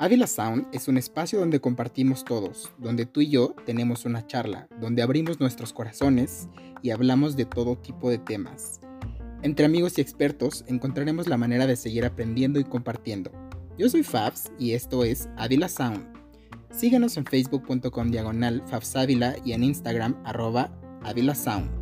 [0.00, 4.68] Ávila Sound es un espacio donde compartimos todos, donde tú y yo tenemos una charla,
[4.80, 6.48] donde abrimos nuestros corazones
[6.82, 8.80] y hablamos de todo tipo de temas.
[9.42, 13.30] Entre amigos y expertos encontraremos la manera de seguir aprendiendo y compartiendo.
[13.76, 16.06] Yo soy Fabs y esto es Ávila Sound.
[16.70, 20.72] Síguenos en facebook.com diagonal Fabsávila y en Instagram arroba
[21.02, 21.77] Ávila Sound.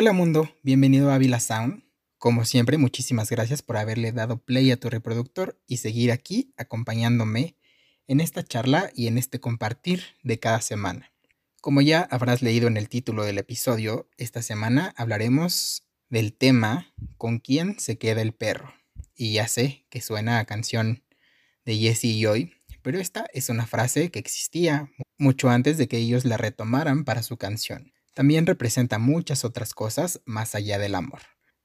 [0.00, 1.84] Hola mundo, bienvenido a Ávila Sound.
[2.16, 7.58] Como siempre, muchísimas gracias por haberle dado play a tu reproductor y seguir aquí acompañándome
[8.06, 11.12] en esta charla y en este compartir de cada semana.
[11.60, 17.38] Como ya habrás leído en el título del episodio, esta semana hablaremos del tema ¿Con
[17.38, 18.72] quién se queda el perro?
[19.14, 21.04] Y ya sé que suena a canción
[21.66, 25.98] de Jesse y Joy, pero esta es una frase que existía mucho antes de que
[25.98, 27.92] ellos la retomaran para su canción.
[28.14, 31.20] También representa muchas otras cosas más allá del amor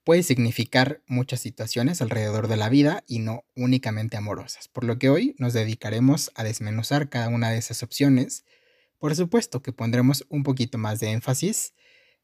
[0.05, 5.09] puede significar muchas situaciones alrededor de la vida y no únicamente amorosas, por lo que
[5.09, 8.45] hoy nos dedicaremos a desmenuzar cada una de esas opciones.
[8.99, 11.73] Por supuesto que pondremos un poquito más de énfasis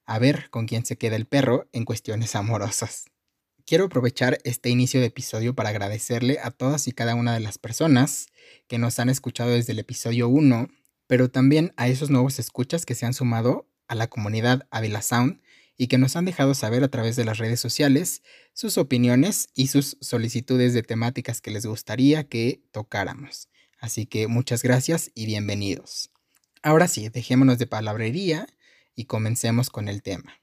[0.06, 3.06] a ver con quién se queda el perro en cuestiones amorosas.
[3.66, 7.58] Quiero aprovechar este inicio de episodio para agradecerle a todas y cada una de las
[7.58, 8.28] personas
[8.68, 10.68] que nos han escuchado desde el episodio 1,
[11.08, 15.42] pero también a esos nuevos escuchas que se han sumado a la comunidad Avila Sound
[15.76, 19.68] y que nos han dejado saber a través de las redes sociales sus opiniones y
[19.68, 23.50] sus solicitudes de temáticas que les gustaría que tocáramos.
[23.80, 26.10] Así que muchas gracias y bienvenidos.
[26.64, 28.48] Ahora sí, dejémonos de palabrería
[28.96, 30.40] y comencemos con el tema.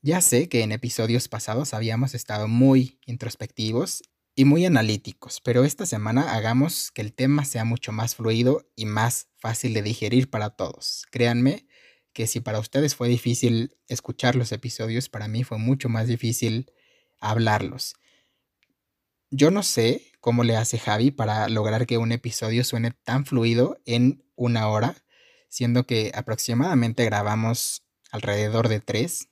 [0.00, 4.04] Ya sé que en episodios pasados habíamos estado muy introspectivos
[4.36, 8.84] y muy analíticos, pero esta semana hagamos que el tema sea mucho más fluido y
[8.84, 11.06] más fácil de digerir para todos.
[11.10, 11.66] Créanme
[12.14, 16.72] que si para ustedes fue difícil escuchar los episodios, para mí fue mucho más difícil
[17.20, 17.96] hablarlos.
[19.30, 23.80] Yo no sé cómo le hace Javi para lograr que un episodio suene tan fluido
[23.84, 24.94] en una hora,
[25.48, 29.28] siendo que aproximadamente grabamos alrededor de tres.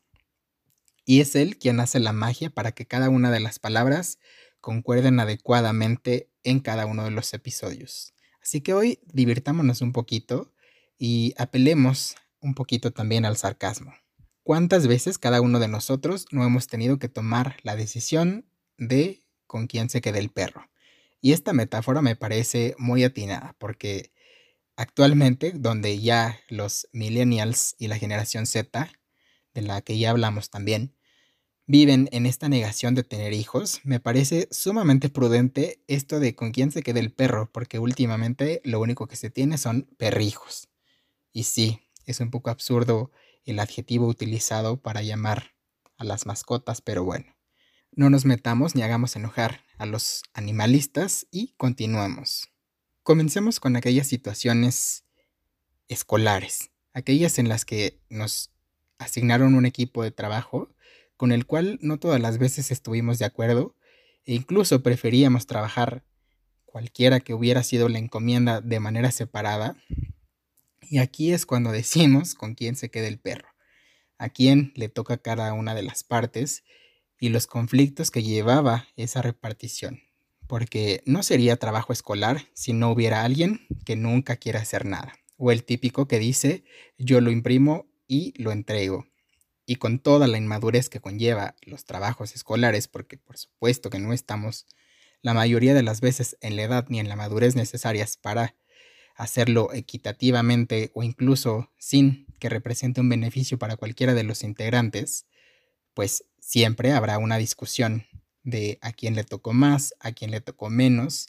[1.05, 4.19] Y es él quien hace la magia para que cada una de las palabras
[4.61, 8.13] concuerden adecuadamente en cada uno de los episodios.
[8.43, 10.53] Así que hoy divirtámonos un poquito
[10.99, 13.95] y apelemos un poquito también al sarcasmo.
[14.43, 18.45] ¿Cuántas veces cada uno de nosotros no hemos tenido que tomar la decisión
[18.77, 20.69] de con quién se quede el perro?
[21.21, 24.13] Y esta metáfora me parece muy atinada porque
[24.77, 28.91] actualmente donde ya los millennials y la generación Z,
[29.55, 30.97] de la que ya hablamos también,
[31.67, 36.73] viven en esta negación de tener hijos, me parece sumamente prudente esto de con quién
[36.73, 40.69] se quede el perro, porque últimamente lo único que se tiene son perrijos.
[41.33, 43.11] Y sí, es un poco absurdo
[43.45, 45.55] el adjetivo utilizado para llamar
[45.99, 47.37] a las mascotas, pero bueno.
[47.95, 52.49] No nos metamos ni hagamos enojar a los animalistas y continuemos.
[53.03, 55.05] Comencemos con aquellas situaciones
[55.89, 58.51] escolares, aquellas en las que nos
[58.99, 60.75] asignaron un equipo de trabajo
[61.17, 63.77] con el cual no todas las veces estuvimos de acuerdo
[64.25, 66.05] e incluso preferíamos trabajar
[66.65, 69.77] cualquiera que hubiera sido la encomienda de manera separada
[70.83, 73.49] y aquí es cuando decimos con quién se queda el perro,
[74.19, 76.65] a quién le toca cada una de las partes
[77.19, 80.03] y los conflictos que llevaba esa repartición.
[80.49, 85.15] Porque no sería trabajo escolar si no hubiera alguien que nunca quiera hacer nada.
[85.37, 86.65] O el típico que dice
[86.99, 89.07] yo lo imprimo y lo entrego.
[89.65, 94.13] Y con toda la inmadurez que conlleva los trabajos escolares, porque por supuesto que no
[94.13, 94.67] estamos
[95.23, 98.57] la mayoría de las veces en la edad ni en la madurez necesarias para
[99.17, 105.27] hacerlo equitativamente o incluso sin que represente un beneficio para cualquiera de los integrantes,
[105.95, 108.07] pues siempre habrá una discusión
[108.43, 111.29] de a quién le tocó más, a quién le tocó menos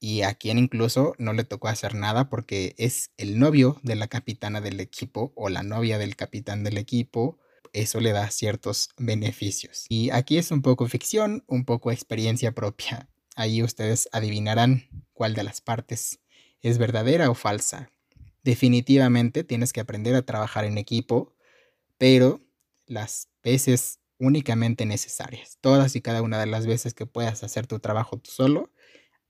[0.00, 4.08] y a quién incluso no le tocó hacer nada porque es el novio de la
[4.08, 7.38] capitana del equipo o la novia del capitán del equipo.
[7.72, 9.86] Eso le da ciertos beneficios.
[9.88, 13.08] Y aquí es un poco ficción, un poco experiencia propia.
[13.34, 16.20] Ahí ustedes adivinarán cuál de las partes
[16.64, 17.90] es verdadera o falsa.
[18.42, 21.34] Definitivamente tienes que aprender a trabajar en equipo,
[21.98, 22.40] pero
[22.86, 25.58] las veces únicamente necesarias.
[25.60, 28.72] Todas y cada una de las veces que puedas hacer tu trabajo tú solo,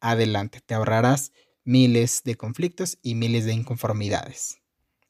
[0.01, 1.33] adelante, te ahorrarás
[1.65, 4.59] miles de conflictos y miles de inconformidades.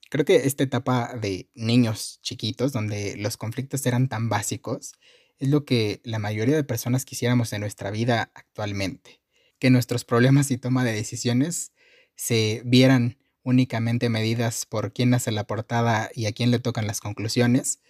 [0.09, 4.95] Creo que esta etapa de niños chiquitos, donde los conflictos eran tan básicos,
[5.39, 9.21] es lo que la mayoría de personas quisiéramos en nuestra vida actualmente.
[9.59, 11.74] Que nuestros problemas y toma de decisiones
[12.17, 17.01] se vieran únicamente medidas por quién hace la portada y a quién le tocan las
[17.01, 17.81] conclusiones,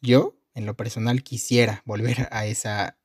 [0.00, 2.98] yo, en lo personal, quisiera volver a esa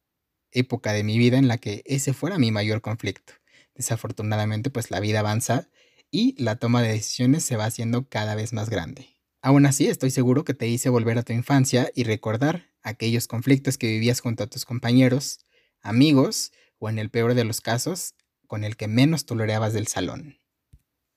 [0.52, 3.34] época de mi vida en la que ese fuera mi mayor conflicto.
[3.76, 5.70] Desafortunadamente, pues la vida avanza
[6.10, 9.18] y la toma de decisiones se va haciendo cada vez más grande.
[9.42, 13.78] Aún así, estoy seguro que te hice volver a tu infancia y recordar aquellos conflictos
[13.78, 15.40] que vivías junto a tus compañeros,
[15.82, 18.16] amigos o en el peor de los casos,
[18.48, 20.40] con el que menos tolerabas del salón.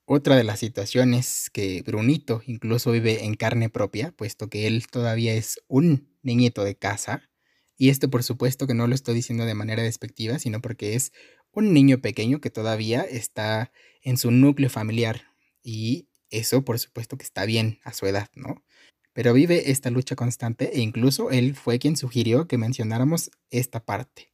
[0.04, 5.34] Otra de las situaciones que Brunito incluso vive en carne propia, puesto que él todavía
[5.34, 7.30] es un niñito de casa,
[7.76, 11.12] y esto por supuesto que no lo estoy diciendo de manera despectiva, sino porque es
[11.52, 13.72] un niño pequeño que todavía está
[14.02, 15.22] en su núcleo familiar
[15.62, 18.64] y eso por supuesto que está bien a su edad, ¿no?
[19.12, 24.29] Pero vive esta lucha constante e incluso él fue quien sugirió que mencionáramos esta parte.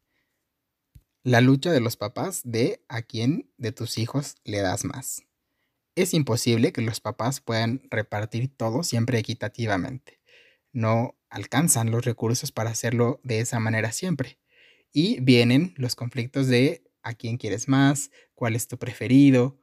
[1.26, 5.24] La lucha de los papás de a quién de tus hijos le das más.
[5.96, 10.20] Es imposible que los papás puedan repartir todo siempre equitativamente.
[10.72, 14.38] No alcanzan los recursos para hacerlo de esa manera siempre.
[14.92, 19.58] Y vienen los conflictos de a quién quieres más, cuál es tu preferido.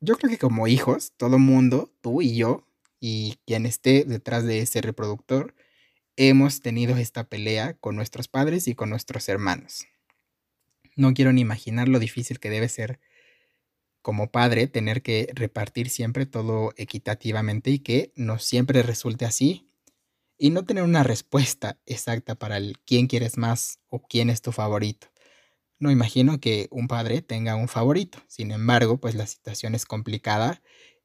[0.00, 2.66] Yo creo que como hijos, todo mundo, tú y yo,
[2.98, 5.54] y quien esté detrás de ese reproductor,
[6.16, 9.86] hemos tenido esta pelea con nuestros padres y con nuestros hermanos.
[10.96, 13.00] No quiero ni imaginar lo difícil que debe ser
[14.02, 19.70] como padre tener que repartir siempre todo equitativamente y que no siempre resulte así
[20.38, 24.52] y no tener una respuesta exacta para el quién quieres más o quién es tu
[24.52, 25.08] favorito.
[25.78, 30.62] No imagino que un padre tenga un favorito, sin embargo, pues la situación es complicada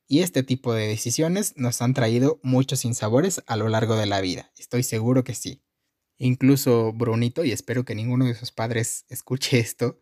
[0.08, 4.22] y este tipo de decisiones nos han traído muchos sinsabores a lo largo de la
[4.22, 4.52] vida.
[4.58, 5.64] Estoy seguro que sí.
[6.20, 10.00] Incluso Brunito, y espero que ninguno de sus padres escuche esto,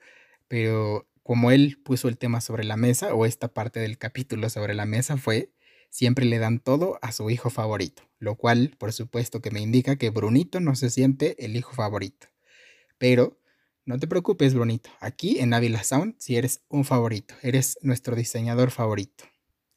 [0.47, 4.73] pero como él puso el tema sobre la mesa, o esta parte del capítulo sobre
[4.73, 5.51] la mesa fue,
[5.91, 9.95] siempre le dan todo a su hijo favorito, lo cual por supuesto que me indica
[9.97, 12.27] que Brunito no se siente el hijo favorito.
[12.97, 13.39] Pero
[13.85, 18.71] no te preocupes, Brunito, aquí en Avila Sound si eres un favorito, eres nuestro diseñador
[18.71, 19.25] favorito.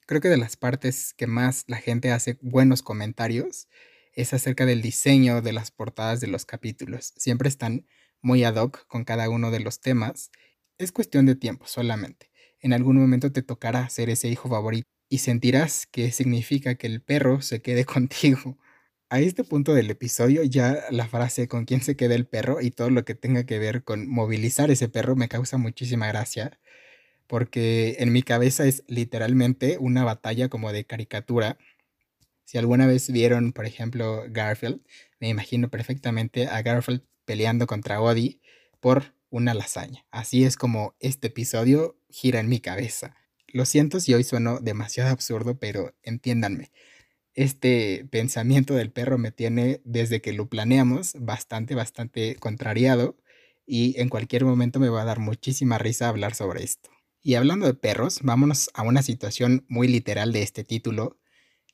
[0.07, 3.69] Creo que de las partes que más la gente hace buenos comentarios
[4.13, 7.13] es acerca del diseño de las portadas de los capítulos.
[7.17, 7.87] Siempre están
[8.23, 10.31] muy ad hoc con cada uno de los temas.
[10.79, 12.31] Es cuestión de tiempo solamente.
[12.61, 17.03] En algún momento te tocará ser ese hijo favorito y sentirás que significa que el
[17.03, 18.59] perro se quede contigo.
[19.11, 22.71] A este punto del episodio ya la frase con quién se queda el perro y
[22.71, 26.61] todo lo que tenga que ver con movilizar ese perro me causa muchísima gracia
[27.31, 31.59] porque en mi cabeza es literalmente una batalla como de caricatura.
[32.51, 34.81] Si alguna vez vieron, por ejemplo, Garfield,
[35.21, 38.41] me imagino perfectamente a Garfield peleando contra Odie
[38.81, 40.05] por una lasaña.
[40.11, 43.15] Así es como este episodio gira en mi cabeza.
[43.47, 46.73] Lo siento si hoy sueno demasiado absurdo, pero entiéndanme.
[47.35, 53.17] Este pensamiento del perro me tiene desde que lo planeamos bastante, bastante contrariado
[53.65, 56.91] y en cualquier momento me va a dar muchísima risa hablar sobre esto.
[57.23, 61.20] Y hablando de perros, vámonos a una situación muy literal de este título,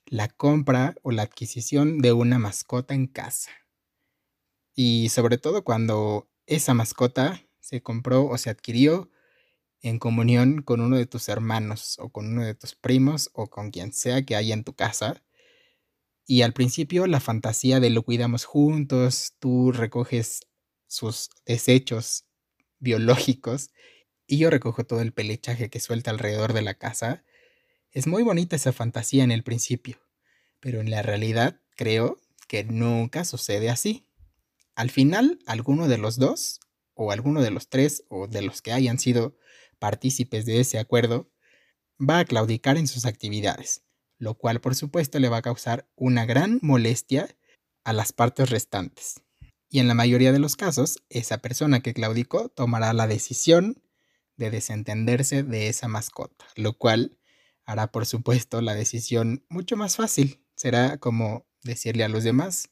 [0.07, 3.51] la compra o la adquisición de una mascota en casa.
[4.75, 9.11] Y sobre todo cuando esa mascota se compró o se adquirió
[9.83, 13.71] en comunión con uno de tus hermanos o con uno de tus primos o con
[13.71, 15.23] quien sea que haya en tu casa.
[16.27, 20.41] Y al principio la fantasía de lo cuidamos juntos, tú recoges
[20.87, 22.27] sus desechos
[22.79, 23.71] biológicos
[24.27, 27.25] y yo recojo todo el pelechaje que suelta alrededor de la casa,
[27.97, 29.97] es muy bonita esa fantasía en el principio,
[30.61, 34.05] pero en la realidad creo que nunca sucede así.
[34.75, 36.61] Al final, alguno de los dos,
[36.93, 39.39] o alguno de los tres, o de los que hayan sido
[39.79, 41.31] partícipes de ese acuerdo,
[41.99, 43.81] va a claudicar en sus actividades,
[44.19, 47.35] lo cual por supuesto le va a causar una gran molestia
[47.83, 49.23] a las partes restantes.
[49.71, 53.83] Y en la mayoría de los casos, esa persona que claudicó tomará la decisión
[54.37, 57.17] de desentenderse de esa mascota, lo cual
[57.67, 60.41] hará por supuesto la decisión mucho más fácil.
[60.55, 62.71] Será como decirle a los demás,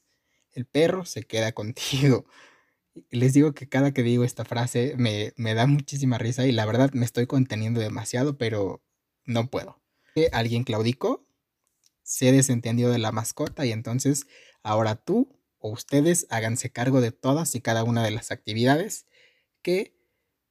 [0.53, 2.25] el perro se queda contigo.
[3.11, 6.65] Les digo que cada que digo esta frase me, me da muchísima risa y la
[6.65, 8.81] verdad me estoy conteniendo demasiado, pero
[9.25, 9.81] no puedo.
[10.31, 11.27] Alguien claudicó,
[12.01, 14.27] se desentendió de la mascota y entonces
[14.63, 19.07] ahora tú o ustedes háganse cargo de todas y cada una de las actividades
[19.61, 19.93] que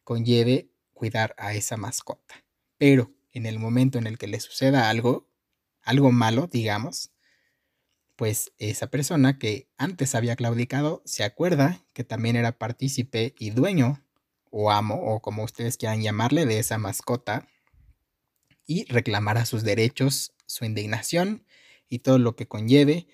[0.03, 2.45] conlleve cuidar a esa mascota.
[2.77, 5.29] Pero en el momento en el que le suceda algo,
[5.83, 7.11] algo malo, digamos,
[8.17, 14.03] pues esa persona que antes había claudicado se acuerda que también era partícipe y dueño
[14.51, 17.49] o amo o como ustedes quieran llamarle de esa mascota
[18.67, 21.45] y reclamará sus derechos, su indignación
[21.89, 23.09] y todo lo que conlleve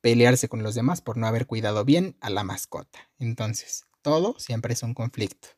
[0.00, 3.10] pelearse con los demás por no haber cuidado bien a la mascota.
[3.18, 5.48] Entonces, todo siempre es un conflicto.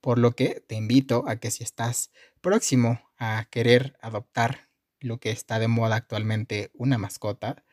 [0.00, 4.68] Por lo que te invito a que si estás próximo a querer adoptar
[5.00, 7.64] lo que está de moda actualmente, una mascota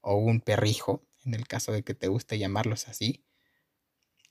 [0.00, 3.24] o un perrijo, en el caso de que te guste llamarlos así,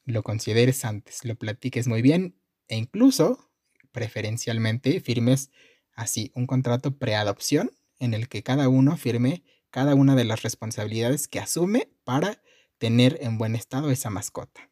[0.06, 3.52] lo consideres antes, lo platiques muy bien e incluso,
[3.92, 5.52] preferencialmente, firmes
[5.94, 11.28] así un contrato preadopción en el que cada uno firme cada una de las responsabilidades
[11.28, 12.42] que asume para
[12.78, 14.70] tener en buen estado esa mascota.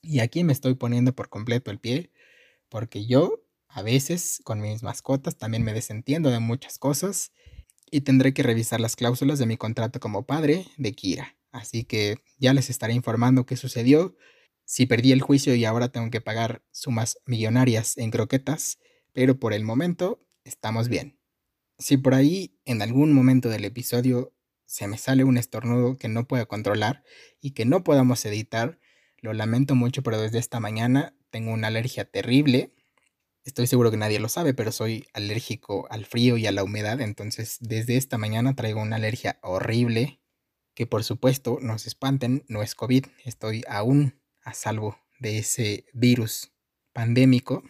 [0.00, 2.12] Y aquí me estoy poniendo por completo el pie
[2.68, 7.32] porque yo a veces con mis mascotas también me desentiendo de muchas cosas
[7.90, 11.36] y tendré que revisar las cláusulas de mi contrato como padre de Kira.
[11.50, 14.16] Así que ya les estaré informando qué sucedió,
[14.64, 18.78] si perdí el juicio y ahora tengo que pagar sumas millonarias en croquetas,
[19.14, 21.18] pero por el momento estamos bien.
[21.78, 24.34] Si por ahí en algún momento del episodio
[24.66, 27.02] se me sale un estornudo que no puedo controlar
[27.40, 28.78] y que no podamos editar,
[29.16, 32.74] lo lamento mucho, pero desde esta mañana tengo una alergia terrible.
[33.48, 37.00] Estoy seguro que nadie lo sabe, pero soy alérgico al frío y a la humedad,
[37.00, 40.20] entonces desde esta mañana traigo una alergia horrible
[40.74, 45.86] que por supuesto no se espanten, no es COVID, estoy aún a salvo de ese
[45.94, 46.52] virus
[46.92, 47.62] pandémico.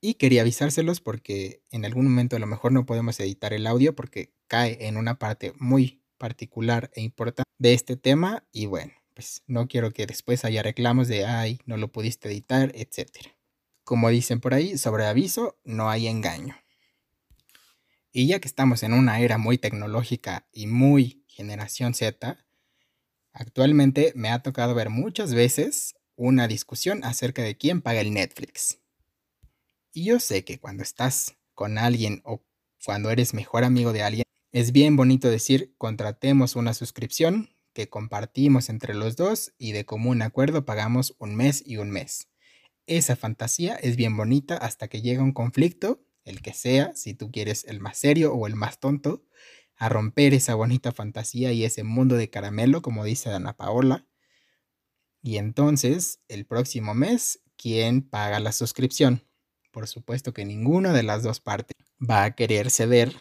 [0.00, 3.94] Y quería avisárselos porque en algún momento a lo mejor no podemos editar el audio
[3.94, 9.42] porque cae en una parte muy particular e importante de este tema y bueno, pues
[9.46, 13.37] no quiero que después haya reclamos de ay, no lo pudiste editar, etc.
[13.88, 16.54] Como dicen por ahí, sobre aviso no hay engaño.
[18.12, 22.36] Y ya que estamos en una era muy tecnológica y muy generación Z,
[23.32, 28.78] actualmente me ha tocado ver muchas veces una discusión acerca de quién paga el Netflix.
[29.94, 32.44] Y yo sé que cuando estás con alguien o
[32.84, 38.68] cuando eres mejor amigo de alguien, es bien bonito decir contratemos una suscripción que compartimos
[38.68, 42.28] entre los dos y de común acuerdo pagamos un mes y un mes.
[42.88, 47.30] Esa fantasía es bien bonita hasta que llega un conflicto, el que sea, si tú
[47.30, 49.26] quieres el más serio o el más tonto,
[49.76, 54.06] a romper esa bonita fantasía y ese mundo de caramelo, como dice Ana Paola.
[55.22, 59.22] Y entonces, el próximo mes, ¿quién paga la suscripción?
[59.70, 63.14] Por supuesto que ninguna de las dos partes va a querer ceder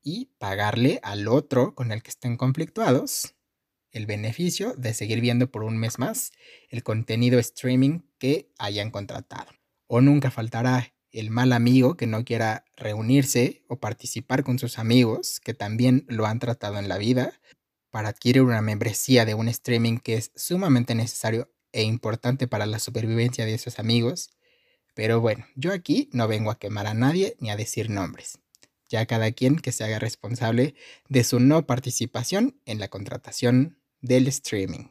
[0.00, 3.34] y pagarle al otro con el que estén conflictuados
[3.92, 6.32] el beneficio de seguir viendo por un mes más
[6.68, 9.50] el contenido streaming que hayan contratado.
[9.86, 15.40] O nunca faltará el mal amigo que no quiera reunirse o participar con sus amigos
[15.40, 17.40] que también lo han tratado en la vida
[17.90, 22.78] para adquirir una membresía de un streaming que es sumamente necesario e importante para la
[22.78, 24.30] supervivencia de esos amigos.
[24.94, 28.38] Pero bueno, yo aquí no vengo a quemar a nadie ni a decir nombres.
[28.88, 30.74] Ya cada quien que se haga responsable
[31.08, 34.88] de su no participación en la contratación del streaming.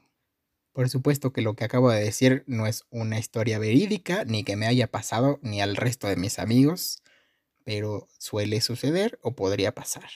[0.73, 4.55] Por supuesto que lo que acabo de decir no es una historia verídica, ni que
[4.55, 7.01] me haya pasado ni al resto de mis amigos,
[7.63, 10.09] pero suele suceder o podría pasar.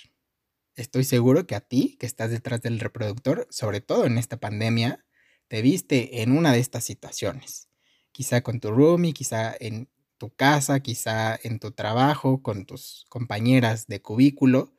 [0.76, 5.04] Estoy seguro que a ti, que estás detrás del reproductor, sobre todo en esta pandemia,
[5.48, 7.68] te viste en una de estas situaciones.
[8.12, 13.88] Quizá con tu roomie, quizá en tu casa, quizá en tu trabajo, con tus compañeras
[13.88, 14.74] de cubículo,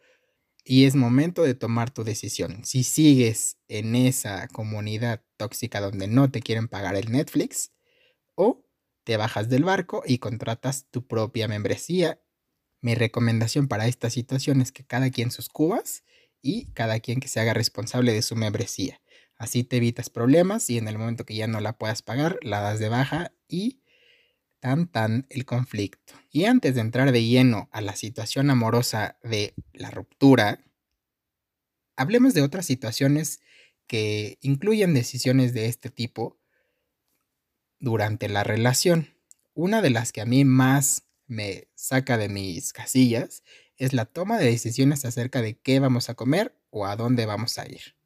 [0.65, 2.65] y es momento de tomar tu decisión.
[2.65, 7.73] Si sigues en esa comunidad tóxica donde no te quieren pagar el Netflix,
[8.35, 8.65] o
[9.05, 12.21] te bajas del barco y contratas tu propia membresía.
[12.81, 16.05] Mi recomendación para esta situación es que cada quien sus cubas
[16.41, 19.01] y cada quien que se haga responsable de su membresía.
[19.37, 22.61] Así te evitas problemas y en el momento que ya no la puedas pagar, la
[22.61, 23.82] das de baja y
[24.63, 26.15] tan tan el conflicto.
[26.31, 30.65] Y antes de entrar de lleno a la situación amorosa de la ruptura,
[31.97, 33.41] hablemos de otras situaciones
[33.89, 36.39] que incluyen decisiones de este tipo
[37.81, 39.09] durante la relación.
[39.53, 43.43] Una de las que a mí más me saca de mis casillas
[43.79, 47.59] es la toma de decisiones acerca de qué vamos a comer o a dónde vamos
[47.59, 47.97] a ir.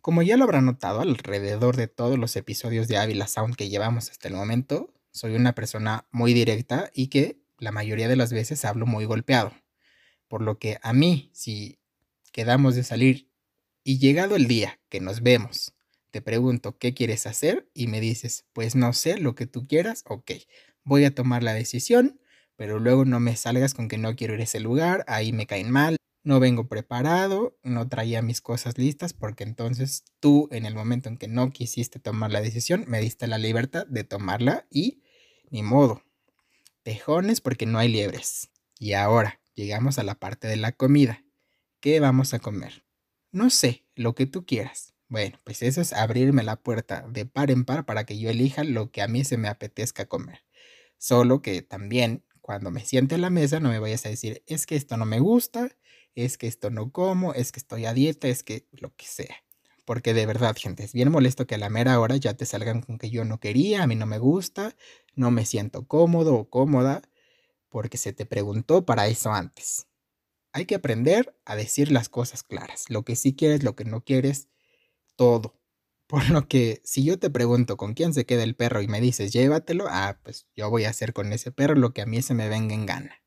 [0.00, 4.10] Como ya lo habrán notado alrededor de todos los episodios de Ávila Sound que llevamos
[4.10, 8.64] hasta el momento, soy una persona muy directa y que la mayoría de las veces
[8.64, 9.52] hablo muy golpeado.
[10.28, 11.78] Por lo que a mí, si
[12.32, 13.30] quedamos de salir
[13.84, 15.74] y llegado el día que nos vemos,
[16.10, 20.04] te pregunto qué quieres hacer y me dices, pues no sé, lo que tú quieras,
[20.08, 20.32] ok,
[20.84, 22.20] voy a tomar la decisión,
[22.56, 25.46] pero luego no me salgas con que no quiero ir a ese lugar, ahí me
[25.46, 30.74] caen mal, no vengo preparado, no traía mis cosas listas, porque entonces tú en el
[30.74, 35.02] momento en que no quisiste tomar la decisión, me diste la libertad de tomarla y
[35.50, 36.02] ni modo.
[36.82, 38.50] Tejones porque no hay liebres.
[38.78, 41.24] Y ahora, llegamos a la parte de la comida.
[41.80, 42.84] ¿Qué vamos a comer?
[43.30, 44.94] No sé, lo que tú quieras.
[45.08, 48.64] Bueno, pues eso es abrirme la puerta de par en par para que yo elija
[48.64, 50.44] lo que a mí se me apetezca comer.
[50.96, 54.66] Solo que también cuando me siente en la mesa no me vayas a decir, es
[54.66, 55.76] que esto no me gusta,
[56.14, 59.36] es que esto no como, es que estoy a dieta, es que lo que sea.
[59.84, 62.82] Porque de verdad, gente, es bien molesto que a la mera hora ya te salgan
[62.82, 64.76] con que yo no quería, a mí no me gusta,
[65.14, 67.02] no me siento cómodo o cómoda,
[67.68, 69.86] porque se te preguntó para eso antes.
[70.52, 74.04] Hay que aprender a decir las cosas claras, lo que sí quieres, lo que no
[74.04, 74.48] quieres,
[75.16, 75.58] todo.
[76.06, 79.00] Por lo que si yo te pregunto con quién se queda el perro y me
[79.00, 82.20] dices llévatelo, ah, pues yo voy a hacer con ese perro lo que a mí
[82.22, 83.21] se me venga en gana.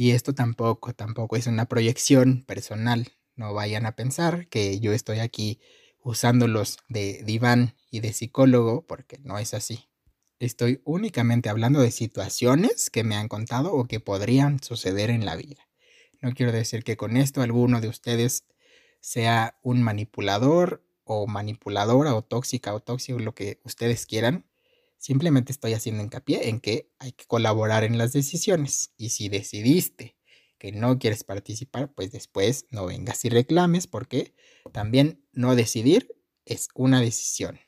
[0.00, 3.12] Y esto tampoco, tampoco es una proyección personal.
[3.36, 5.60] No vayan a pensar que yo estoy aquí
[6.02, 9.90] usándolos de diván y de psicólogo, porque no es así.
[10.38, 15.36] Estoy únicamente hablando de situaciones que me han contado o que podrían suceder en la
[15.36, 15.68] vida.
[16.22, 18.46] No quiero decir que con esto alguno de ustedes
[19.02, 24.46] sea un manipulador o manipuladora o tóxica o tóxico, lo que ustedes quieran.
[25.00, 28.92] Simplemente estoy haciendo hincapié en que hay que colaborar en las decisiones.
[28.98, 30.14] Y si decidiste
[30.58, 34.34] que no quieres participar, pues después no vengas y reclames porque
[34.72, 36.14] también no decidir
[36.44, 37.58] es una decisión.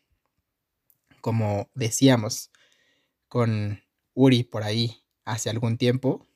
[1.23, 2.51] Como decíamos
[3.29, 6.29] con Uri por ahí hace algún tiempo,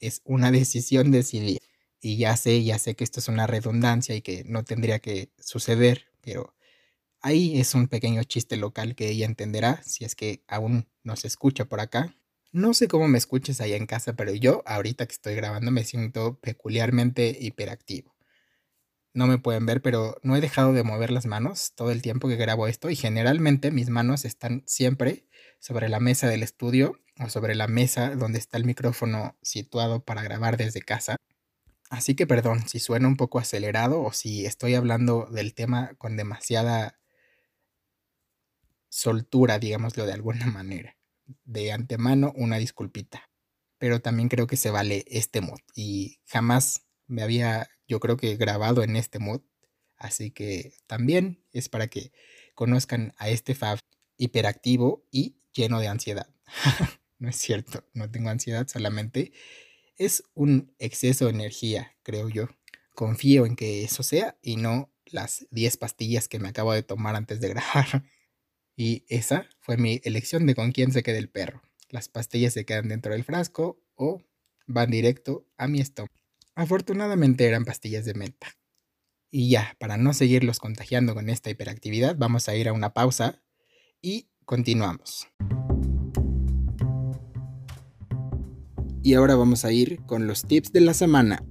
[0.00, 1.58] es una decisión decidir.
[2.00, 5.30] Y ya sé, ya sé que esto es una redundancia y que no tendría que
[5.38, 6.54] suceder, pero
[7.20, 11.26] ahí es un pequeño chiste local que ella entenderá si es que aún no se
[11.26, 12.14] escucha por acá.
[12.52, 15.84] No sé cómo me escuches ahí en casa, pero yo ahorita que estoy grabando me
[15.84, 18.14] siento peculiarmente hiperactivo.
[19.14, 22.28] No me pueden ver, pero no he dejado de mover las manos todo el tiempo
[22.28, 25.26] que grabo esto y generalmente mis manos están siempre
[25.58, 30.22] sobre la mesa del estudio o sobre la mesa donde está el micrófono situado para
[30.22, 31.16] grabar desde casa.
[31.90, 36.16] Así que perdón si suena un poco acelerado o si estoy hablando del tema con
[36.16, 36.97] demasiada
[38.88, 40.96] soltura, digámoslo de alguna manera.
[41.44, 43.30] De antemano, una disculpita.
[43.78, 45.60] Pero también creo que se vale este mod.
[45.74, 49.42] Y jamás me había, yo creo que grabado en este mod.
[49.96, 52.12] Así que también es para que
[52.54, 53.78] conozcan a este Fab
[54.16, 56.28] hiperactivo y lleno de ansiedad.
[57.18, 59.32] no es cierto, no tengo ansiedad, solamente
[59.96, 62.48] es un exceso de energía, creo yo.
[62.94, 67.16] Confío en que eso sea y no las 10 pastillas que me acabo de tomar
[67.16, 68.04] antes de grabar.
[68.80, 71.62] Y esa fue mi elección de con quién se quede el perro.
[71.90, 74.22] Las pastillas se quedan dentro del frasco o
[74.68, 76.14] van directo a mi estómago.
[76.54, 78.56] Afortunadamente eran pastillas de menta.
[79.32, 83.42] Y ya, para no seguirlos contagiando con esta hiperactividad, vamos a ir a una pausa
[84.00, 85.26] y continuamos.
[89.02, 91.44] Y ahora vamos a ir con los tips de la semana.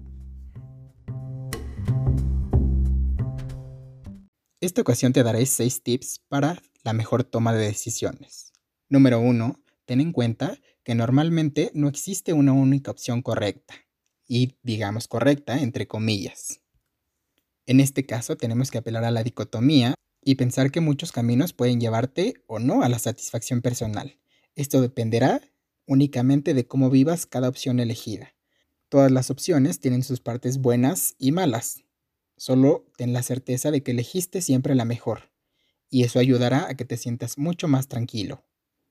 [4.62, 8.54] Esta ocasión te daré 6 tips para la mejor toma de decisiones.
[8.88, 9.62] Número 1.
[9.84, 13.74] Ten en cuenta que normalmente no existe una única opción correcta.
[14.26, 16.62] Y digamos correcta entre comillas.
[17.66, 21.82] En este caso tenemos que apelar a la dicotomía y pensar que muchos caminos pueden
[21.82, 24.18] llevarte o no a la satisfacción personal.
[24.56, 25.42] Esto dependerá
[25.88, 28.34] únicamente de cómo vivas cada opción elegida.
[28.88, 31.84] Todas las opciones tienen sus partes buenas y malas.
[32.38, 35.32] Solo ten la certeza de que elegiste siempre la mejor,
[35.90, 38.44] y eso ayudará a que te sientas mucho más tranquilo.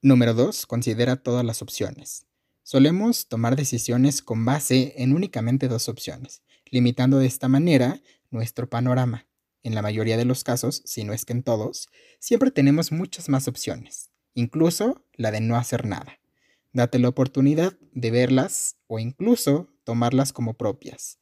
[0.02, 0.66] Número 2.
[0.66, 2.26] Considera todas las opciones.
[2.62, 9.26] Solemos tomar decisiones con base en únicamente dos opciones, limitando de esta manera nuestro panorama.
[9.62, 13.28] En la mayoría de los casos, si no es que en todos, siempre tenemos muchas
[13.28, 16.18] más opciones, incluso la de no hacer nada.
[16.72, 21.18] Date la oportunidad de verlas o incluso tomarlas como propias.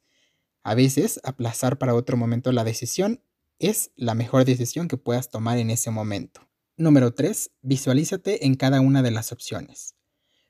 [0.63, 3.21] A veces, aplazar para otro momento la decisión
[3.59, 6.41] es la mejor decisión que puedas tomar en ese momento.
[6.77, 7.51] Número 3.
[7.61, 9.95] Visualízate en cada una de las opciones.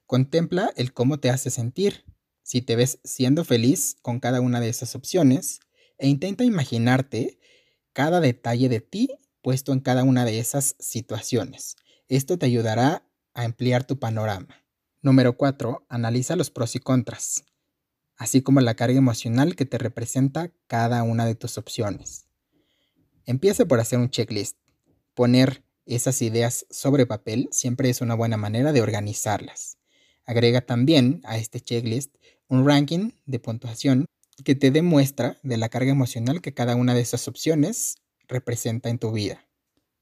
[0.06, 2.06] Contempla el cómo te hace sentir,
[2.42, 5.60] si te ves siendo feliz con cada una de esas opciones,
[5.98, 7.40] e intenta imaginarte
[7.94, 9.10] cada detalle de ti
[9.42, 11.76] puesto en cada una de esas situaciones.
[12.08, 14.64] Esto te ayudará a ampliar tu panorama.
[15.02, 15.86] Número 4.
[15.88, 17.46] Analiza los pros y contras,
[18.16, 22.25] así como la carga emocional que te representa cada una de tus opciones.
[23.28, 24.58] Empieza por hacer un checklist.
[25.16, 29.78] Poner esas ideas sobre papel siempre es una buena manera de organizarlas.
[30.26, 32.16] Agrega también a este checklist
[32.48, 34.06] un ranking de puntuación
[34.44, 37.96] que te demuestra de la carga emocional que cada una de esas opciones
[38.28, 39.48] representa en tu vida.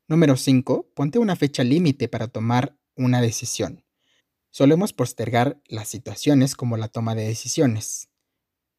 [0.08, 0.90] Número 5.
[0.94, 3.86] Ponte una fecha límite para tomar una decisión.
[4.52, 8.10] Solemos postergar las situaciones como la toma de decisiones.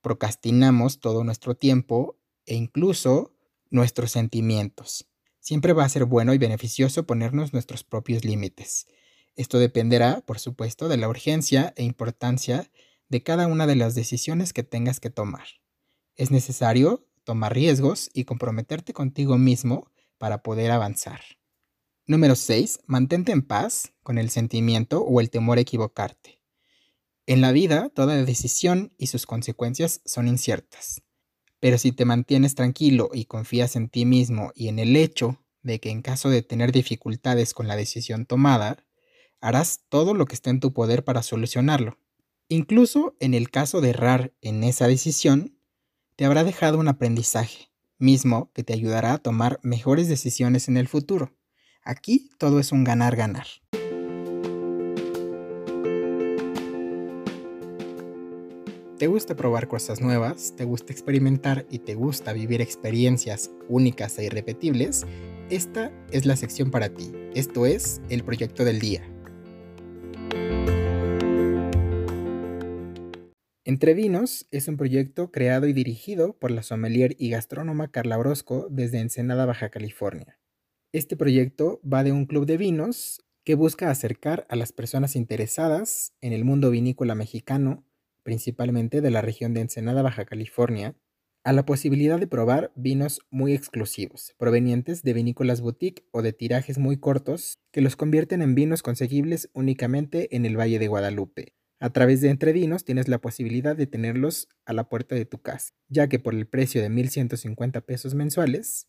[0.03, 3.34] procrastinamos todo nuestro tiempo e incluso
[3.75, 5.11] nuestros sentimientos.
[5.41, 8.87] Siempre va a ser bueno y beneficioso ponernos nuestros propios límites.
[9.35, 12.71] Esto dependerá, por supuesto, de la urgencia e importancia
[13.09, 15.47] de cada una de las decisiones que tengas que tomar.
[16.15, 21.21] Es necesario tomar riesgos y comprometerte contigo mismo para poder avanzar.
[22.07, 22.81] Número 6.
[22.87, 26.41] Mantente en paz con el sentimiento o el temor a equivocarte.
[27.27, 31.03] En la vida, toda decisión y sus consecuencias son inciertas.
[31.65, 35.81] Pero si te mantienes tranquilo y confías en ti mismo y en el hecho de
[35.81, 38.85] que en caso de tener dificultades con la decisión tomada,
[39.41, 41.97] harás todo lo que esté en tu poder para solucionarlo.
[42.49, 45.59] Incluso en el caso de errar en esa decisión,
[46.17, 50.87] te habrá dejado un aprendizaje, mismo que te ayudará a tomar mejores decisiones en el
[50.87, 51.35] futuro.
[51.83, 53.47] Aquí todo es un ganar-ganar.
[58.99, 60.55] ¿Te gusta probar cosas nuevas?
[60.57, 65.05] ¿Te gusta experimentar y te gusta vivir experiencias únicas e irrepetibles?
[65.51, 67.11] Esta es la sección para ti.
[67.35, 69.03] Esto es el proyecto del día.
[73.65, 78.69] Entre Vinos es un proyecto creado y dirigido por la sommelier y gastrónoma Carla Orozco
[78.71, 80.39] desde Ensenada, Baja California.
[80.93, 86.15] Este proyecto va de un club de vinos que busca acercar a las personas interesadas
[86.21, 87.85] en el mundo vinícola mexicano
[88.25, 90.97] principalmente de la región de Ensenada, Baja California,
[91.45, 96.79] a la posibilidad de probar vinos muy exclusivos, provenientes de vinícolas boutique o de tirajes
[96.79, 101.55] muy cortos, que los convierten en vinos conseguibles únicamente en el Valle de Guadalupe.
[101.81, 105.43] A través de Entre Vinos tienes la posibilidad de tenerlos a la puerta de tu
[105.43, 108.89] casa, ya que por el precio de 1.150 pesos mensuales,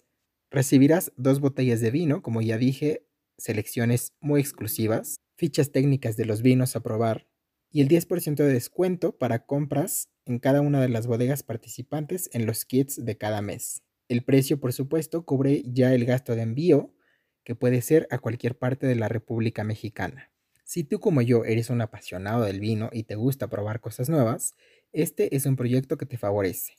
[0.49, 3.05] recibirás dos botellas de vino, como ya dije,
[3.37, 7.27] selecciones muy exclusivas, fichas técnicas de los vinos a probar,
[7.75, 12.45] y el 10% de descuento para compras en cada una de las bodegas participantes en
[12.45, 13.83] los kits de cada mes.
[14.07, 16.93] El precio, por supuesto, cubre ya el gasto de envío,
[17.43, 20.31] que puede ser a cualquier parte de la República Mexicana.
[20.63, 24.55] Si tú como yo eres un apasionado del vino y te gusta probar cosas nuevas,
[24.93, 26.77] este es un proyecto que te favorece.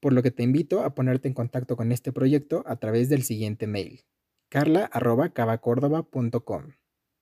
[0.00, 3.22] Por lo que te invito a ponerte en contacto con este proyecto a través del
[3.22, 4.06] siguiente mail,
[4.48, 6.72] carla.cavacordova.com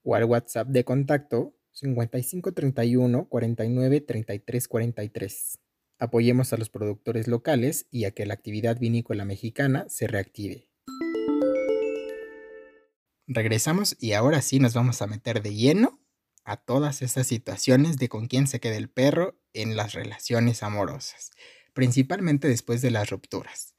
[0.05, 5.59] o al WhatsApp de contacto 55 31 49 33 43.
[5.99, 10.69] Apoyemos a los productores locales y a que la actividad vinícola mexicana se reactive.
[13.27, 15.99] Regresamos y ahora sí nos vamos a meter de lleno
[16.45, 21.33] a todas esas situaciones de con quién se queda el perro en las relaciones amorosas,
[21.73, 23.75] principalmente después de las rupturas.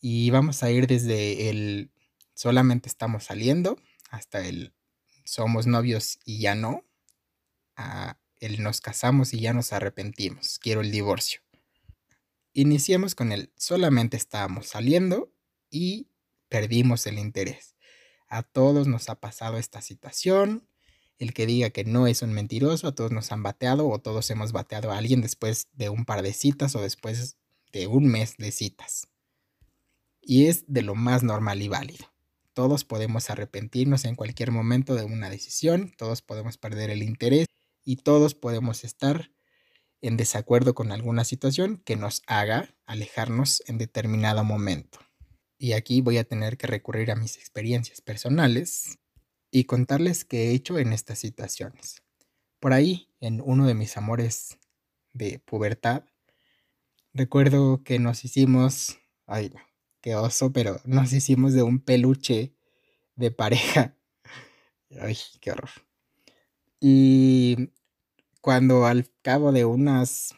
[0.00, 1.92] Y vamos a ir desde el
[2.34, 3.78] solamente estamos saliendo
[4.10, 4.72] hasta el
[5.24, 6.84] somos novios y ya no,
[8.40, 11.40] el nos casamos y ya nos arrepentimos, quiero el divorcio.
[12.52, 15.30] Iniciamos con el solamente estábamos saliendo
[15.70, 16.08] y
[16.48, 17.74] perdimos el interés.
[18.28, 20.66] A todos nos ha pasado esta situación.
[21.18, 24.30] El que diga que no es un mentiroso, a todos nos han bateado o todos
[24.30, 27.36] hemos bateado a alguien después de un par de citas o después
[27.72, 29.08] de un mes de citas.
[30.20, 32.12] Y es de lo más normal y válido.
[32.52, 37.46] Todos podemos arrepentirnos en cualquier momento de una decisión, todos podemos perder el interés
[37.86, 39.30] y todos podemos estar
[40.02, 44.98] en desacuerdo con alguna situación que nos haga alejarnos en determinado momento.
[45.56, 48.98] Y aquí voy a tener que recurrir a mis experiencias personales
[49.50, 52.02] y contarles qué he hecho en estas situaciones.
[52.60, 54.58] Por ahí, en uno de mis amores
[55.14, 56.04] de pubertad,
[57.14, 59.52] recuerdo que nos hicimos, ay
[60.02, 62.54] qué oso, pero nos hicimos de un peluche
[63.14, 63.96] de pareja.
[65.00, 65.85] Ay, qué horror.
[66.80, 67.70] Y
[68.40, 70.34] cuando al cabo de unas,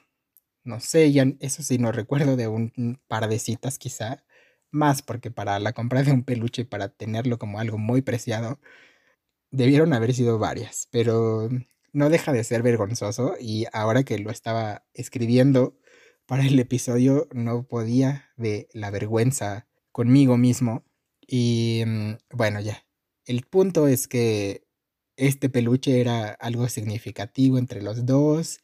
[0.64, 4.24] no sé, ya eso sí no recuerdo, de un par de citas quizá,
[4.70, 8.60] más porque para la compra de un peluche, para tenerlo como algo muy preciado,
[9.50, 11.48] debieron haber sido varias, pero
[11.92, 15.78] no deja de ser vergonzoso y ahora que lo estaba escribiendo
[16.26, 20.84] para el episodio no podía de la vergüenza conmigo mismo
[21.26, 22.84] y mm, bueno ya,
[23.24, 24.67] el punto es que
[25.18, 28.60] este peluche era algo significativo entre los dos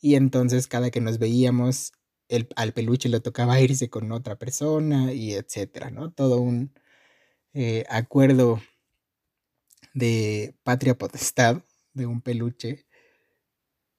[0.00, 1.92] y entonces cada que nos veíamos
[2.28, 6.12] el, al peluche le tocaba irse con otra persona y etcétera, ¿no?
[6.12, 6.72] Todo un
[7.54, 8.60] eh, acuerdo
[9.94, 11.62] de patria potestad
[11.94, 12.86] de un peluche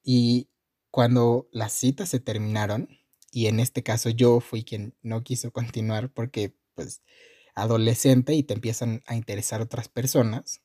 [0.03, 0.49] y
[0.91, 2.89] cuando las citas se terminaron
[3.31, 7.01] y en este caso yo fui quien no quiso continuar porque pues
[7.55, 10.61] adolescente y te empiezan a interesar otras personas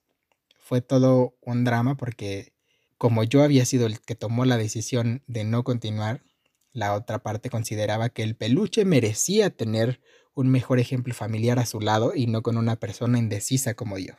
[0.70, 2.52] fue todo un drama porque
[2.96, 6.22] como yo había sido el que tomó la decisión de no continuar,
[6.72, 10.00] La otra parte consideraba que el peluche merecía tener
[10.32, 14.14] un mejor ejemplo familiar a su lado y no con una persona indecisa como yo.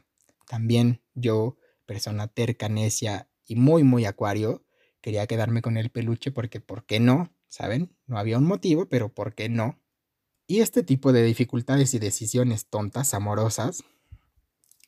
[0.46, 4.66] También yo, persona terca, necia y muy, muy acuario,
[5.00, 7.34] quería quedarme con el peluche porque, ¿por qué no?
[7.48, 7.96] ¿Saben?
[8.08, 9.80] No había un motivo, pero ¿por qué no?
[10.48, 13.86] Y este tipo de dificultades y decisiones tontas, amorosas,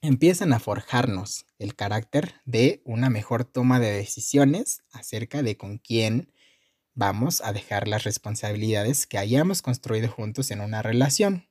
[0.04, 6.30] empiezan a forjarnos el carácter de una mejor toma de decisiones acerca de con quién
[6.94, 11.48] vamos a dejar las responsabilidades que hayamos construido juntos en una relación.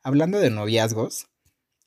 [0.00, 1.26] Hablando de noviazgos,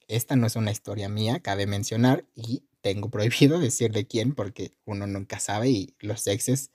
[0.09, 4.73] esta no es una historia mía, cabe mencionar, y tengo prohibido decir de quién porque
[4.83, 6.71] uno nunca sabe y los exes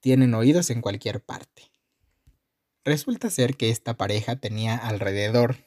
[0.00, 1.70] tienen oídos en cualquier parte.
[2.86, 5.58] Resulta ser que esta pareja tenía alrededor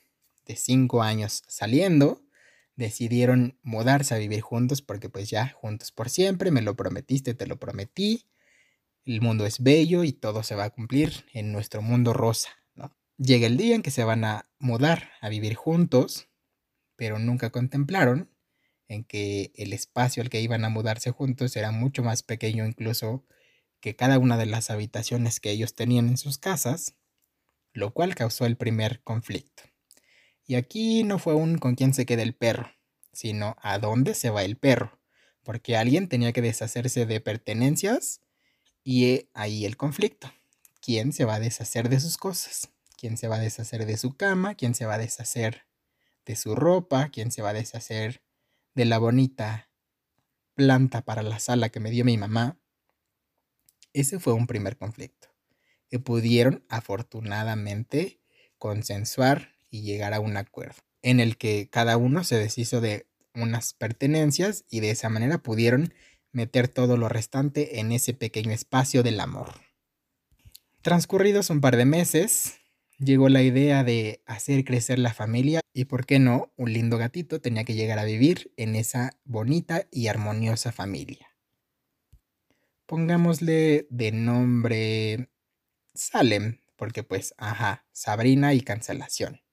[0.48, 2.25] de cinco años saliendo,
[2.76, 7.48] decidieron mudarse a vivir juntos porque pues ya juntos por siempre, me lo prometiste, te
[7.48, 8.26] lo prometí,
[9.06, 12.96] el mundo es bello y todo se va a cumplir en nuestro mundo rosa, ¿no?
[13.18, 16.28] Llega el día en que se van a mudar a vivir juntos,
[16.96, 18.32] pero nunca contemplaron
[18.88, 23.26] en que el espacio al que iban a mudarse juntos era mucho más pequeño incluso
[23.80, 26.96] que cada una de las habitaciones que ellos tenían en sus casas,
[27.74, 29.64] lo cual causó el primer conflicto.
[30.48, 32.72] Y aquí no fue un con quién se queda el perro,
[33.12, 35.00] sino a dónde se va el perro,
[35.44, 38.22] porque alguien tenía que deshacerse de pertenencias
[38.84, 40.32] y ahí el conflicto.
[40.82, 42.70] ¿Quién se va a deshacer de sus cosas?
[42.96, 44.54] ¿Quién se va a deshacer de su cama?
[44.54, 45.66] ¿Quién se va a deshacer
[46.26, 47.10] de su ropa?
[47.10, 48.22] ¿Quién se va a deshacer
[48.76, 49.70] de la bonita
[50.54, 52.60] planta para la sala que me dio mi mamá?
[53.94, 55.30] Ese fue un primer conflicto
[55.90, 58.20] que pudieron afortunadamente
[58.58, 63.74] consensuar y llegar a un acuerdo en el que cada uno se deshizo de unas
[63.74, 65.94] pertenencias y de esa manera pudieron
[66.32, 69.54] meter todo lo restante en ese pequeño espacio del amor.
[70.82, 72.56] Transcurridos un par de meses,
[72.98, 77.40] llegó la idea de hacer crecer la familia y, por qué no, un lindo gatito
[77.40, 81.30] tenía que llegar a vivir en esa bonita y armoniosa familia.
[82.88, 85.30] Pongámosle de nombre
[85.94, 89.45] Salem, porque pues, ajá, Sabrina y cancelación.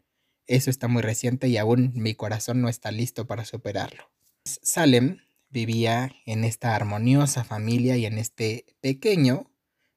[0.52, 4.10] Eso está muy reciente y aún mi corazón no está listo para superarlo.
[4.44, 5.16] Salem
[5.48, 9.50] vivía en esta armoniosa familia y en este pequeño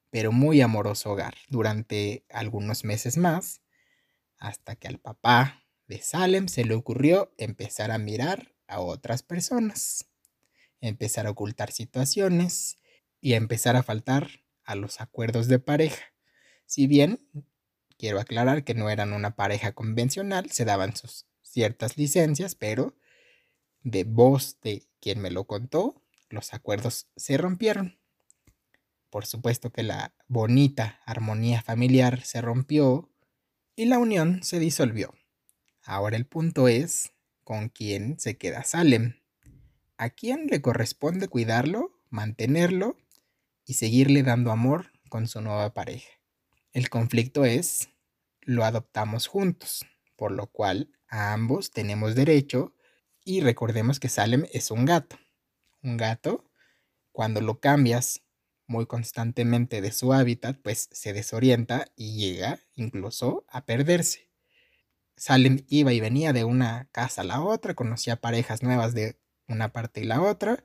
[0.08, 3.60] pero muy amoroso hogar durante algunos meses más,
[4.38, 10.06] hasta que al papá de Salem se le ocurrió empezar a mirar a otras personas,
[10.80, 12.78] empezar a ocultar situaciones
[13.20, 14.26] y empezar a faltar
[14.64, 16.14] a los acuerdos de pareja.
[16.64, 17.20] Si bien
[17.98, 22.96] quiero aclarar que no eran una pareja convencional, se daban sus ciertas licencias, pero
[23.82, 27.98] de voz de quien me lo contó, los acuerdos se rompieron.
[29.10, 33.10] Por supuesto que la bonita armonía familiar se rompió
[33.76, 35.14] y la unión se disolvió.
[35.84, 37.12] Ahora el punto es
[37.44, 39.20] con quién se queda Salem.
[39.98, 42.96] ¿A quién le corresponde cuidarlo, mantenerlo
[43.64, 46.15] y seguirle dando amor con su nueva pareja?
[46.76, 47.88] El conflicto es,
[48.42, 52.74] lo adoptamos juntos, por lo cual a ambos tenemos derecho
[53.24, 55.16] y recordemos que Salem es un gato.
[55.82, 56.44] Un gato,
[57.12, 58.24] cuando lo cambias
[58.66, 64.28] muy constantemente de su hábitat, pues se desorienta y llega incluso a perderse.
[65.16, 69.72] Salem iba y venía de una casa a la otra, conocía parejas nuevas de una
[69.72, 70.62] parte y la otra,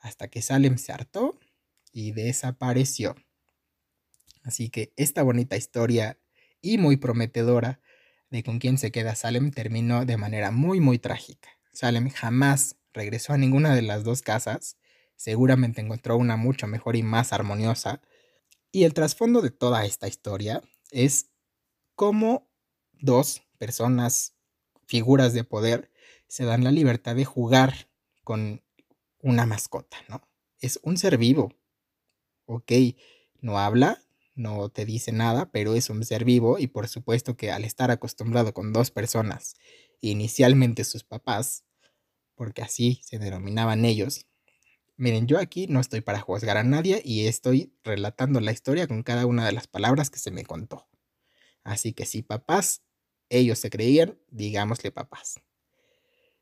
[0.00, 1.40] hasta que Salem se hartó
[1.92, 3.16] y desapareció.
[4.42, 6.18] Así que esta bonita historia
[6.60, 7.80] y muy prometedora
[8.30, 11.48] de con quién se queda Salem terminó de manera muy muy trágica.
[11.72, 14.76] Salem jamás regresó a ninguna de las dos casas,
[15.16, 18.00] seguramente encontró una mucho mejor y más armoniosa.
[18.72, 21.30] Y el trasfondo de toda esta historia es
[21.94, 22.48] cómo
[22.92, 24.34] dos personas,
[24.86, 25.90] figuras de poder,
[26.28, 27.88] se dan la libertad de jugar
[28.24, 28.62] con
[29.20, 30.22] una mascota, ¿no?
[30.60, 31.52] Es un ser vivo.
[32.46, 32.72] Ok,
[33.40, 34.00] no habla,
[34.40, 37.90] no te dice nada, pero es un ser vivo y por supuesto que al estar
[37.90, 39.54] acostumbrado con dos personas,
[40.00, 41.64] inicialmente sus papás,
[42.34, 44.26] porque así se denominaban ellos.
[44.96, 49.02] Miren, yo aquí no estoy para juzgar a nadie y estoy relatando la historia con
[49.02, 50.88] cada una de las palabras que se me contó.
[51.62, 52.82] Así que si papás,
[53.28, 55.40] ellos se creían, digámosle papás.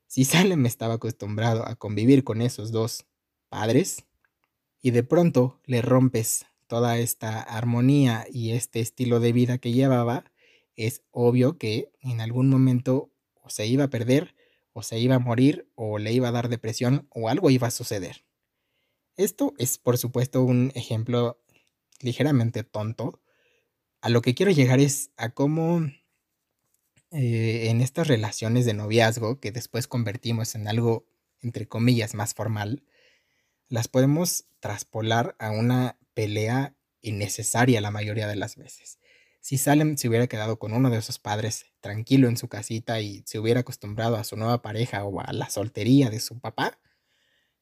[0.07, 3.05] Si Salem estaba acostumbrado a convivir con esos dos
[3.49, 4.05] padres
[4.81, 10.31] y de pronto le rompes toda esta armonía y este estilo de vida que llevaba,
[10.75, 14.35] es obvio que en algún momento o se iba a perder
[14.71, 17.71] o se iba a morir o le iba a dar depresión o algo iba a
[17.71, 18.23] suceder.
[19.17, 21.41] Esto es por supuesto un ejemplo
[22.01, 23.21] ligeramente tonto,
[24.01, 25.81] A lo que quiero llegar es a cómo
[27.11, 31.07] eh, en estas relaciones de noviazgo que después convertimos en algo,
[31.41, 32.83] entre comillas, más formal,
[33.67, 38.99] las podemos traspolar a una pelea innecesaria la mayoría de las veces.
[39.39, 43.23] Si Salem se hubiera quedado con uno de esos padres tranquilo en su casita y
[43.25, 46.77] se hubiera acostumbrado a su nueva pareja o a la soltería de su papá,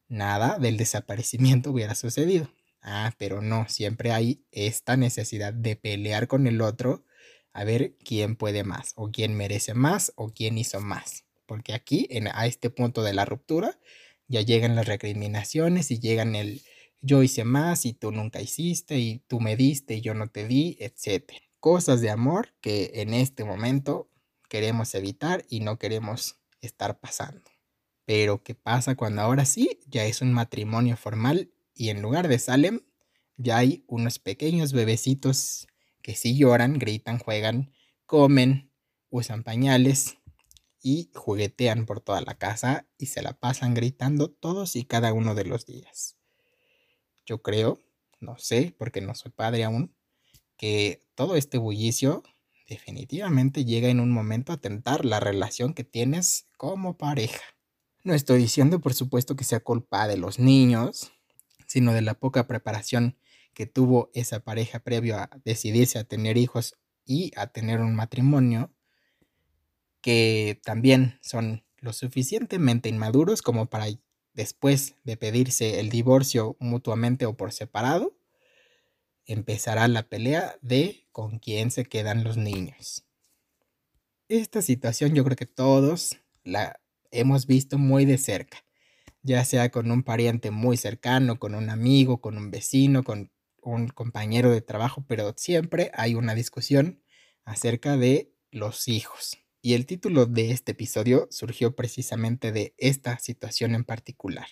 [0.08, 2.52] nada del desaparecimiento hubiera sucedido.
[2.82, 7.06] Ah, pero no, siempre hay esta necesidad de pelear con el otro
[7.54, 11.26] a ver quién puede más, o quién merece más, o quién hizo más.
[11.46, 13.78] Porque aquí, en, a este punto de la ruptura,
[14.28, 16.64] ya llegan las recriminaciones y llegan el
[17.02, 20.48] yo hice más y tú nunca hiciste y tú me diste y yo no te
[20.48, 21.32] di, etc.
[21.60, 24.10] Cosas de amor que en este momento
[24.50, 27.50] queremos evitar y no queremos estar pasando.
[28.06, 32.40] Pero ¿qué pasa cuando ahora sí ya es un matrimonio formal y en lugar de
[32.40, 32.82] Salem
[33.36, 35.68] ya hay unos pequeños bebecitos
[36.02, 37.74] que sí lloran, gritan, juegan,
[38.06, 38.72] comen,
[39.10, 40.18] usan pañales
[40.82, 45.36] y juguetean por toda la casa y se la pasan gritando todos y cada uno
[45.36, 46.17] de los días.
[47.28, 47.84] Yo creo,
[48.20, 49.94] no sé, porque no soy padre aún,
[50.58, 52.24] que todo este bullicio
[52.68, 57.44] definitivamente llega en un momento a tentar la relación que tienes como pareja.
[58.04, 61.12] No estoy diciendo, por supuesto, que sea culpa de los niños,
[61.68, 63.18] sino de la poca preparación
[63.54, 68.72] que tuvo esa pareja previo a decidirse a tener hijos y a tener un matrimonio,
[70.02, 73.88] que también son lo suficientemente inmaduros como para
[74.38, 78.16] después de pedirse el divorcio mutuamente o por separado,
[79.26, 83.04] empezará la pelea de con quién se quedan los niños.
[84.30, 88.60] Esta situación yo creo que todos la hemos visto muy de cerca,
[89.24, 93.32] ya sea con un pariente muy cercano, con un amigo, con un vecino, con
[93.64, 97.02] un compañero de trabajo, pero siempre hay una discusión
[97.44, 99.40] acerca de los hijos.
[99.68, 104.48] Y el título de este episodio surgió precisamente de esta situación en particular.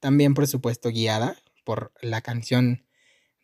[0.00, 2.86] También, por supuesto, guiada por la canción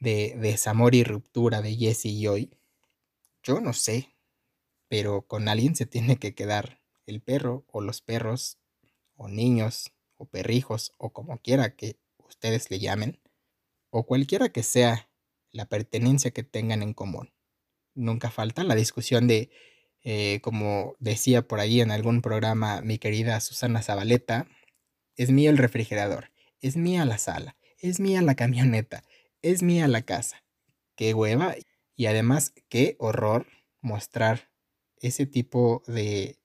[0.00, 2.56] de Desamor y Ruptura de Jesse y hoy.
[3.42, 4.14] Yo no sé,
[4.88, 8.56] pero con alguien se tiene que quedar el perro o los perros
[9.16, 13.20] o niños o perrijos o como quiera que ustedes le llamen
[13.90, 15.10] o cualquiera que sea
[15.50, 17.30] la pertenencia que tengan en común.
[17.94, 19.50] Nunca falta la discusión de,
[20.04, 24.46] eh, como decía por ahí en algún programa mi querida Susana Zabaleta,
[25.16, 29.04] es mío el refrigerador, es mía la sala, es mía la camioneta,
[29.42, 30.42] es mía la casa.
[30.96, 31.54] Qué hueva
[31.94, 33.46] y además qué horror
[33.80, 34.50] mostrar
[35.00, 36.38] ese tipo de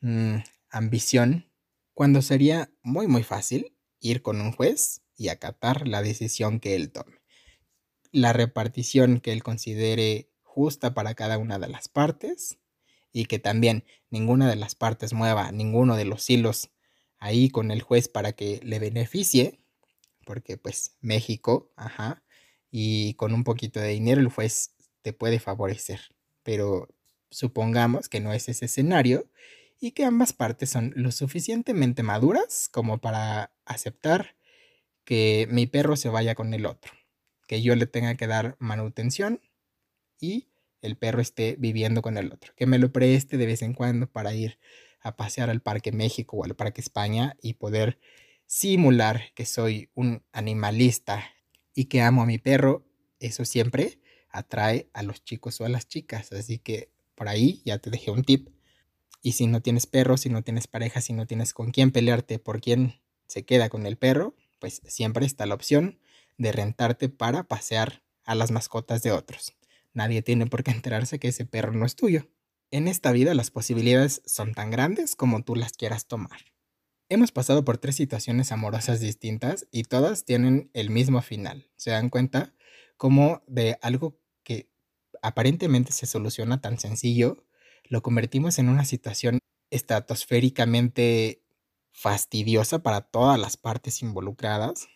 [0.00, 0.36] mm,
[0.70, 1.50] ambición
[1.94, 6.90] cuando sería muy muy fácil ir con un juez y acatar la decisión que él
[6.90, 7.20] tome.
[8.12, 12.58] La repartición que él considere justa para cada una de las partes
[13.12, 16.70] y que también ninguna de las partes mueva ninguno de los hilos
[17.18, 19.60] ahí con el juez para que le beneficie,
[20.24, 22.22] porque pues México, ajá,
[22.70, 26.00] y con un poquito de dinero el juez te puede favorecer,
[26.42, 26.88] pero
[27.30, 29.30] supongamos que no es ese escenario
[29.80, 34.36] y que ambas partes son lo suficientemente maduras como para aceptar
[35.04, 36.92] que mi perro se vaya con el otro,
[37.48, 39.40] que yo le tenga que dar manutención
[40.20, 40.48] y
[40.82, 44.06] el perro esté viviendo con el otro, que me lo preste de vez en cuando
[44.08, 44.58] para ir
[45.00, 47.98] a pasear al Parque México o al Parque España y poder
[48.46, 51.24] simular que soy un animalista
[51.74, 52.84] y que amo a mi perro,
[53.18, 57.78] eso siempre atrae a los chicos o a las chicas, así que por ahí ya
[57.78, 58.48] te dejé un tip.
[59.22, 62.38] Y si no tienes perro, si no tienes pareja, si no tienes con quién pelearte
[62.38, 65.98] por quién se queda con el perro, pues siempre está la opción
[66.38, 69.54] de rentarte para pasear a las mascotas de otros.
[69.94, 72.28] Nadie tiene por qué enterarse que ese perro no es tuyo.
[72.70, 76.40] En esta vida las posibilidades son tan grandes como tú las quieras tomar.
[77.08, 81.70] Hemos pasado por tres situaciones amorosas distintas y todas tienen el mismo final.
[81.76, 82.54] ¿Se dan cuenta?
[82.96, 84.70] Como de algo que
[85.20, 87.44] aparentemente se soluciona tan sencillo,
[87.84, 91.42] lo convertimos en una situación estratosféricamente
[91.90, 94.88] fastidiosa para todas las partes involucradas,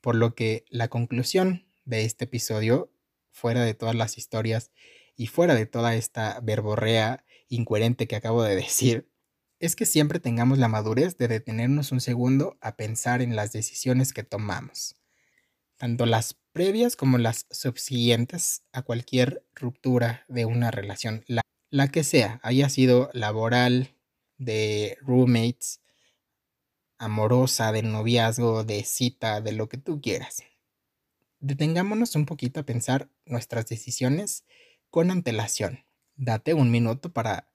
[0.00, 2.90] por lo que la conclusión de este episodio,
[3.38, 4.70] fuera de todas las historias
[5.16, 9.08] y fuera de toda esta verborrea incoherente que acabo de decir,
[9.60, 14.12] es que siempre tengamos la madurez de detenernos un segundo a pensar en las decisiones
[14.12, 14.96] que tomamos,
[15.76, 22.04] tanto las previas como las subsiguientes a cualquier ruptura de una relación, la, la que
[22.04, 23.94] sea, haya sido laboral,
[24.38, 25.80] de roommates,
[26.96, 30.42] amorosa, de noviazgo, de cita, de lo que tú quieras.
[31.40, 34.44] Detengámonos un poquito a pensar nuestras decisiones
[34.90, 35.84] con antelación.
[36.16, 37.48] Date un minuto para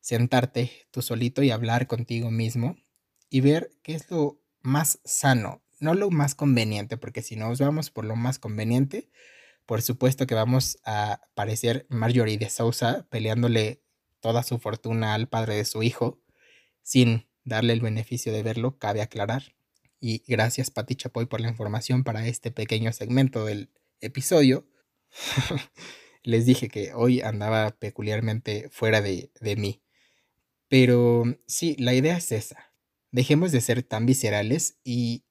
[0.00, 2.76] sentarte tú solito y hablar contigo mismo
[3.28, 7.90] y ver qué es lo más sano, no lo más conveniente, porque si nos vamos
[7.90, 9.10] por lo más conveniente,
[9.66, 13.82] por supuesto que vamos a parecer Marjorie de Sousa peleándole
[14.20, 16.20] toda su fortuna al padre de su hijo,
[16.82, 19.54] sin darle el beneficio de verlo, cabe aclarar.
[20.00, 23.70] Y gracias Pati Chapoy por la información para este pequeño segmento del
[24.00, 24.66] episodio.
[26.22, 29.82] Les dije que hoy andaba peculiarmente fuera de, de mí.
[30.68, 32.72] Pero sí, la idea es esa.
[33.10, 35.24] Dejemos de ser tan viscerales y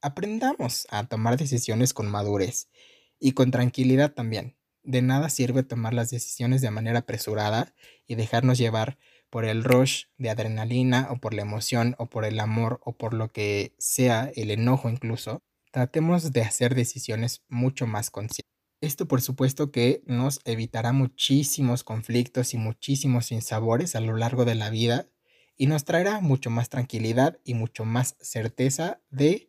[0.00, 2.70] aprendamos a tomar decisiones con madurez
[3.18, 4.56] y con tranquilidad también.
[4.82, 7.74] De nada sirve tomar las decisiones de manera apresurada
[8.06, 8.98] y dejarnos llevar
[9.30, 13.14] por el rush de adrenalina o por la emoción o por el amor o por
[13.14, 15.40] lo que sea, el enojo incluso.
[15.70, 18.48] Tratemos de hacer decisiones mucho más conscientes.
[18.80, 24.54] Esto por supuesto que nos evitará muchísimos conflictos y muchísimos sinsabores a lo largo de
[24.54, 25.08] la vida
[25.56, 29.48] y nos traerá mucho más tranquilidad y mucho más certeza de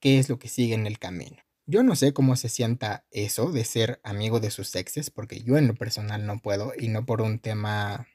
[0.00, 1.44] qué es lo que sigue en el camino.
[1.66, 5.56] Yo no sé cómo se sienta eso de ser amigo de sus exes, porque yo
[5.56, 8.06] en lo personal no puedo y no por un tema,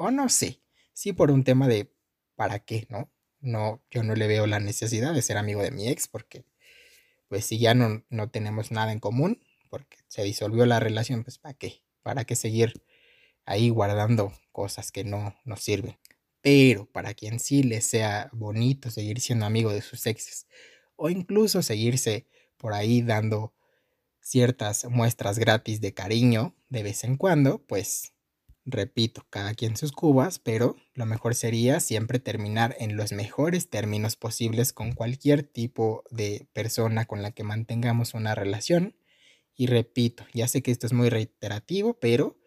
[0.00, 0.62] o no sé,
[0.94, 1.92] sí por un tema de
[2.34, 3.12] para qué, ¿no?
[3.40, 6.46] No, yo no le veo la necesidad de ser amigo de mi ex porque
[7.28, 11.38] pues si ya no, no tenemos nada en común, porque se disolvió la relación, pues
[11.38, 11.82] ¿para qué?
[12.02, 12.82] ¿Para qué seguir
[13.44, 15.98] ahí guardando cosas que no nos sirven?
[16.40, 20.46] Pero para quien sí le sea bonito seguir siendo amigo de sus exes
[20.96, 22.26] o incluso seguirse
[22.56, 23.54] por ahí dando
[24.22, 28.14] ciertas muestras gratis de cariño de vez en cuando, pues
[28.64, 34.16] repito, cada quien sus cubas, pero lo mejor sería siempre terminar en los mejores términos
[34.16, 38.94] posibles con cualquier tipo de persona con la que mantengamos una relación
[39.60, 42.38] y repito, ya sé que esto es muy reiterativo, pero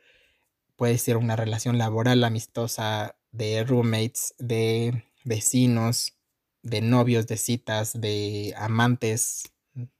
[0.76, 6.18] puede ser una relación laboral, amistosa, de roommates, de vecinos,
[6.64, 9.43] de novios, de citas, de amantes,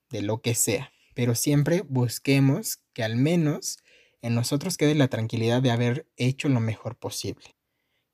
[0.10, 0.92] de lo que sea.
[1.14, 3.78] Pero siempre busquemos que al menos
[4.24, 7.58] en nosotros quede la tranquilidad de haber hecho lo mejor posible.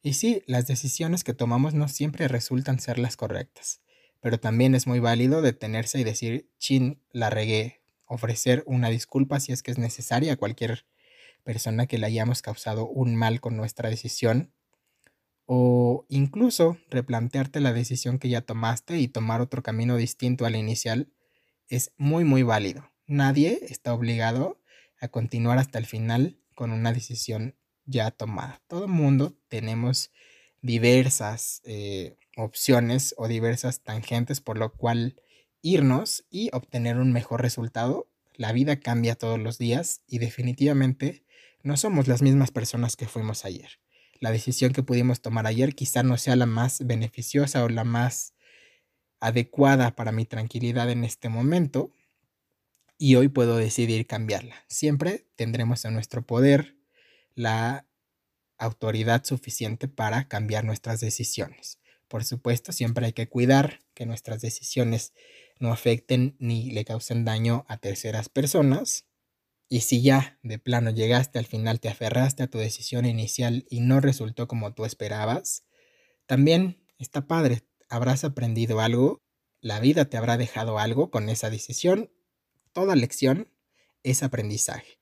[0.02, 3.82] Y sí, las decisiones que tomamos no siempre resultan ser las correctas,
[4.20, 9.52] pero también es muy válido detenerse y decir, chin, la regué, ofrecer una disculpa si
[9.52, 10.88] es que es necesaria a cualquier
[11.44, 14.52] persona que le hayamos causado un mal con nuestra decisión
[15.46, 21.12] o incluso replantearte la decisión que ya tomaste y tomar otro camino distinto al inicial
[21.68, 22.92] es muy muy válido.
[23.06, 24.59] Nadie está obligado
[25.00, 28.62] a continuar hasta el final con una decisión ya tomada.
[28.68, 30.12] Todo mundo tenemos
[30.62, 35.22] diversas eh, opciones o diversas tangentes por lo cual
[35.62, 38.10] irnos y obtener un mejor resultado.
[38.36, 41.26] La vida cambia todos los días y definitivamente
[41.62, 43.80] no somos las mismas personas que fuimos ayer.
[44.20, 48.34] La decisión que pudimos tomar ayer quizá no sea la más beneficiosa o la más
[49.20, 51.92] adecuada para mi tranquilidad en este momento
[53.00, 54.56] y hoy puedo decidir cambiarla.
[54.68, 56.76] Siempre tendremos en nuestro poder
[57.34, 57.88] la
[58.58, 61.80] autoridad suficiente para cambiar nuestras decisiones.
[62.10, 65.14] Por supuesto, siempre hay que cuidar que nuestras decisiones
[65.60, 69.06] no afecten ni le causen daño a terceras personas.
[69.70, 73.80] Y si ya de plano llegaste al final, te aferraste a tu decisión inicial y
[73.80, 75.64] no resultó como tú esperabas,
[76.26, 79.22] también está padre, habrás aprendido algo,
[79.62, 82.12] la vida te habrá dejado algo con esa decisión.
[82.80, 83.52] Toda lección
[84.04, 85.02] es aprendizaje.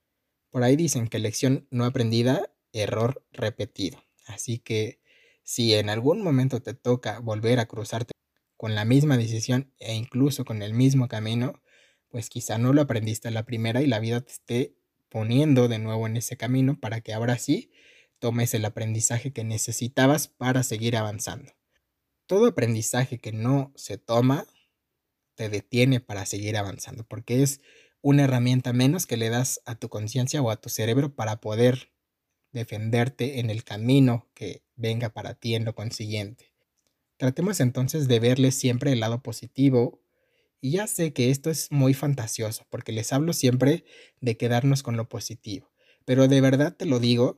[0.49, 4.03] Por ahí dicen que lección no aprendida, error repetido.
[4.25, 4.99] Así que
[5.43, 8.13] si en algún momento te toca volver a cruzarte
[8.55, 11.61] con la misma decisión e incluso con el mismo camino,
[12.09, 14.75] pues quizá no lo aprendiste a la primera y la vida te esté
[15.07, 17.69] poniendo de nuevo en ese camino para que ahora sí
[18.17, 21.51] tomes el aprendizaje que necesitabas para seguir avanzando.
[22.25, 24.47] Todo aprendizaje que no se toma
[25.37, 27.61] te detiene para seguir avanzando, porque es
[28.01, 31.91] una herramienta menos que le das a tu conciencia o a tu cerebro para poder
[32.51, 36.53] defenderte en el camino que venga para ti en lo consiguiente.
[37.17, 40.01] Tratemos entonces de verle siempre el lado positivo.
[40.59, 43.85] Y ya sé que esto es muy fantasioso, porque les hablo siempre
[44.21, 45.71] de quedarnos con lo positivo.
[46.03, 47.37] Pero de verdad te lo digo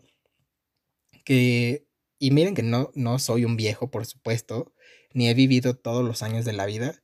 [1.26, 1.86] que,
[2.18, 4.74] y miren que no, no soy un viejo, por supuesto,
[5.14, 7.04] ni he vivido todos los años de la vida,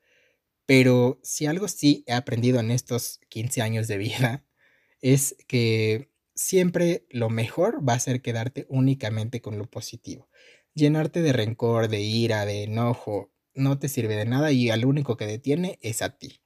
[0.66, 4.45] pero si algo sí he aprendido en estos 15 años de vida,
[5.01, 10.30] es que siempre lo mejor va a ser quedarte únicamente con lo positivo.
[10.74, 15.16] Llenarte de rencor, de ira, de enojo, no te sirve de nada y al único
[15.16, 16.41] que detiene es a ti.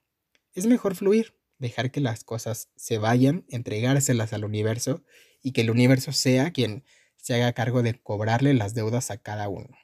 [0.54, 5.04] Es mejor fluir, dejar que las cosas se vayan, entregárselas al universo
[5.42, 6.84] y que el universo sea quien
[7.18, 9.78] se haga cargo de cobrarle las deudas a cada uno.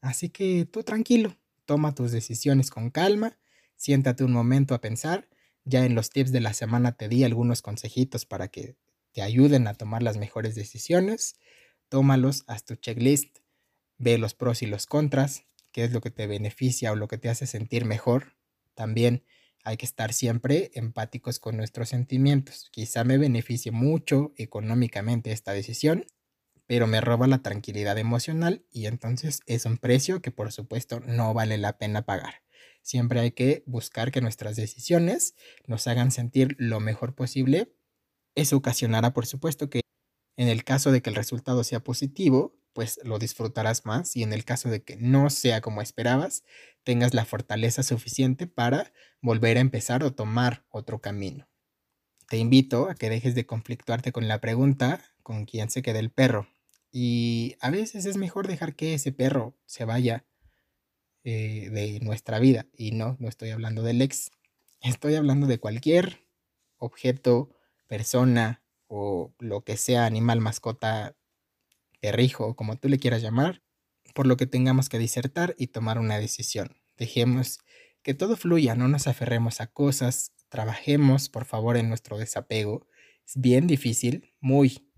[0.00, 3.38] Así que tú tranquilo, toma tus decisiones con calma,
[3.80, 5.26] siéntate un momento a pensar,
[5.64, 8.76] ya en los tips de la semana te di algunos consejitos para que
[9.12, 11.36] te ayuden a tomar las mejores decisiones,
[11.88, 13.38] tómalos, haz tu checklist,
[13.96, 17.16] ve los pros y los contras, qué es lo que te beneficia o lo que
[17.16, 18.36] te hace sentir mejor.
[18.74, 19.24] También
[19.64, 22.68] hay que estar siempre empáticos con nuestros sentimientos.
[22.72, 26.04] Quizá me beneficie mucho económicamente esta decisión,
[26.66, 31.32] pero me roba la tranquilidad emocional y entonces es un precio que por supuesto no
[31.32, 32.42] vale la pena pagar.
[32.82, 35.34] Siempre hay que buscar que nuestras decisiones
[35.66, 37.74] nos hagan sentir lo mejor posible.
[38.34, 39.82] Eso ocasionará, por supuesto, que
[40.36, 44.32] en el caso de que el resultado sea positivo, pues lo disfrutarás más y en
[44.32, 46.44] el caso de que no sea como esperabas,
[46.84, 51.48] tengas la fortaleza suficiente para volver a empezar o tomar otro camino.
[52.28, 56.10] Te invito a que dejes de conflictuarte con la pregunta con quién se queda el
[56.10, 56.48] perro.
[56.92, 60.24] Y a veces es mejor dejar que ese perro se vaya
[61.24, 62.66] eh, de nuestra vida.
[62.76, 64.30] Y no, no estoy hablando del ex.
[64.82, 66.26] Estoy hablando de cualquier
[66.78, 67.50] objeto,
[67.86, 71.16] persona o lo que sea, animal, mascota
[72.00, 73.62] perrijo, como tú le quieras llamar,
[74.14, 76.76] por lo que tengamos que disertar y tomar una decisión.
[76.96, 77.58] Dejemos
[78.02, 82.86] que todo fluya, no nos aferremos a cosas, trabajemos por favor en nuestro desapego.
[83.26, 84.90] Es bien difícil, muy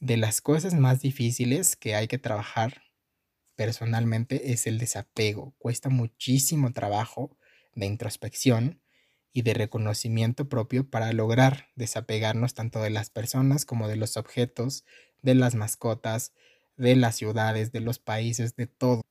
[0.00, 2.82] de las cosas más difíciles que hay que trabajar
[3.56, 5.54] personalmente es el desapego.
[5.58, 7.36] Cuesta muchísimo trabajo
[7.74, 8.80] de introspección
[9.32, 14.84] y de reconocimiento propio para lograr desapegarnos tanto de las personas como de los objetos,
[15.22, 16.32] de las mascotas,
[16.76, 19.02] de las ciudades, de los países, de todo.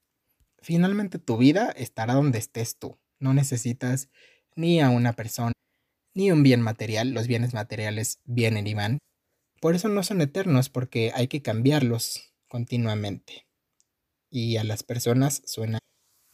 [0.62, 2.98] Finalmente tu vida estará donde estés tú.
[3.20, 4.10] No necesitas
[4.56, 5.52] ni a una persona,
[6.14, 7.12] ni un bien material.
[7.12, 9.00] Los bienes materiales vienen y van.
[9.60, 13.46] Por eso no son eternos, porque hay que cambiarlos continuamente.
[14.36, 15.78] Y a las personas suena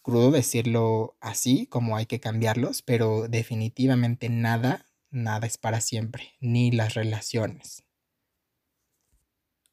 [0.03, 6.71] crudo decirlo así, como hay que cambiarlos, pero definitivamente nada, nada es para siempre, ni
[6.71, 7.83] las relaciones.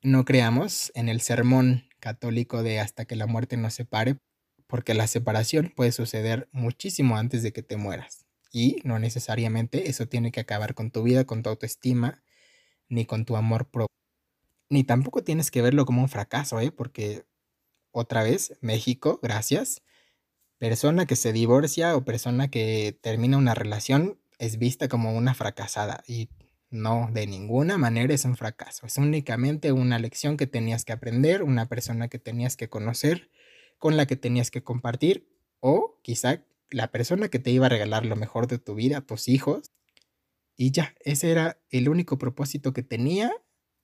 [0.02, 4.18] No creamos en el sermón católico de hasta que la muerte nos separe,
[4.66, 8.26] porque la separación puede suceder muchísimo antes de que te mueras.
[8.50, 12.24] Y no necesariamente eso tiene que acabar con tu vida, con tu autoestima,
[12.88, 13.94] ni con tu amor propio.
[14.68, 16.72] Ni tampoco tienes que verlo como un fracaso, ¿eh?
[16.72, 17.24] Porque
[17.98, 19.82] otra vez, México, gracias.
[20.58, 26.04] Persona que se divorcia o persona que termina una relación es vista como una fracasada.
[26.06, 26.28] Y
[26.68, 28.84] no, de ninguna manera es un fracaso.
[28.86, 33.30] Es únicamente una lección que tenías que aprender, una persona que tenías que conocer,
[33.78, 35.26] con la que tenías que compartir,
[35.60, 39.26] o quizá la persona que te iba a regalar lo mejor de tu vida, tus
[39.26, 39.72] hijos.
[40.54, 43.32] Y ya, ese era el único propósito que tenía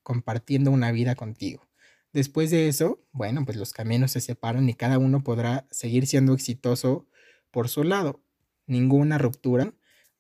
[0.03, 1.67] compartiendo una vida contigo.
[2.13, 6.35] Después de eso, bueno, pues los caminos se separan y cada uno podrá seguir siendo
[6.35, 7.07] exitoso
[7.51, 8.23] por su lado.
[8.67, 9.75] Ninguna ruptura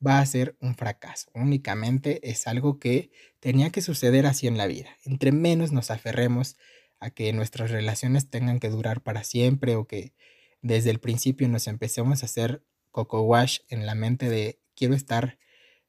[0.04, 1.30] va a ser un fracaso.
[1.34, 4.90] Únicamente es algo que tenía que suceder así en la vida.
[5.04, 6.56] Entre menos nos aferremos
[6.98, 10.14] a que nuestras relaciones tengan que durar para siempre o que
[10.62, 15.38] desde el principio nos empecemos a hacer coco wash en la mente de quiero estar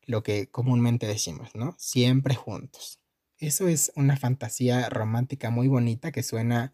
[0.05, 1.75] lo que comúnmente decimos, ¿no?
[1.77, 3.02] Siempre juntos.
[3.43, 6.73] Eso es una fantasía romántica muy bonita que suena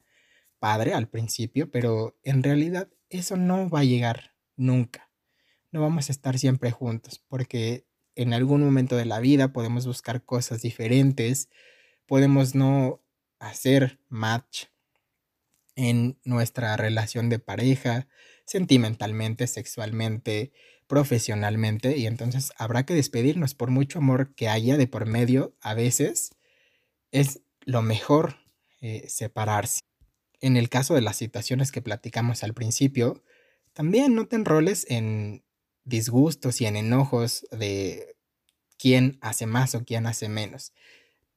[0.59, 5.09] padre al principio, pero en realidad eso no va a llegar nunca.
[5.71, 10.23] No vamos a estar siempre juntos, porque en algún momento de la vida podemos buscar
[10.23, 11.49] cosas diferentes,
[12.05, 13.01] podemos no
[13.39, 14.65] hacer match
[15.75, 18.07] en nuestra relación de pareja,
[18.45, 20.51] sentimentalmente, sexualmente,
[20.85, 25.73] profesionalmente, y entonces habrá que despedirnos por mucho amor que haya de por medio, a
[25.73, 26.29] veces
[27.11, 28.37] es lo mejor
[28.81, 29.81] eh, separarse.
[30.41, 33.23] En el caso de las situaciones que platicamos al principio,
[33.73, 35.43] también no te enroles en
[35.83, 38.15] disgustos y en enojos de
[38.77, 40.73] quién hace más o quién hace menos.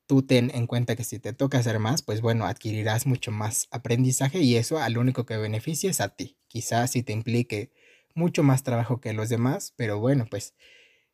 [0.07, 3.69] Tú ten en cuenta que si te toca hacer más, pues bueno, adquirirás mucho más
[3.71, 6.39] aprendizaje y eso al único que beneficia es a ti.
[6.49, 7.73] Quizás si te implique
[8.15, 10.55] mucho más trabajo que los demás, pero bueno, pues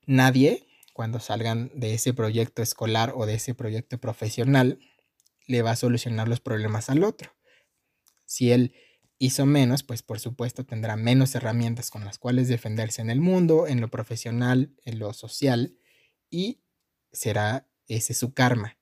[0.07, 0.68] nadie
[0.99, 4.81] cuando salgan de ese proyecto escolar o de ese proyecto profesional
[5.47, 7.37] le va a solucionar los problemas al otro.
[8.25, 8.75] Si él
[9.17, 13.69] hizo menos, pues por supuesto tendrá menos herramientas con las cuales defenderse en el mundo,
[13.69, 15.79] en lo profesional, en lo social,
[16.31, 16.65] y
[17.13, 18.77] será ese su karma.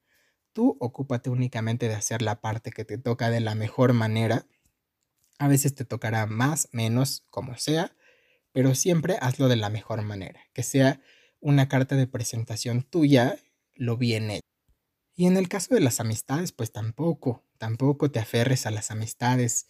[0.54, 4.46] Tú ocúpate únicamente de hacer la parte que te toca de la mejor manera.
[5.38, 7.94] A veces te tocará más, menos, como sea,
[8.52, 11.02] pero siempre hazlo de la mejor manera, que sea
[11.40, 13.38] una carta de presentación tuya
[13.74, 14.40] lo viene.
[15.14, 19.66] Y en el caso de las amistades, pues tampoco, tampoco te aferres a las amistades.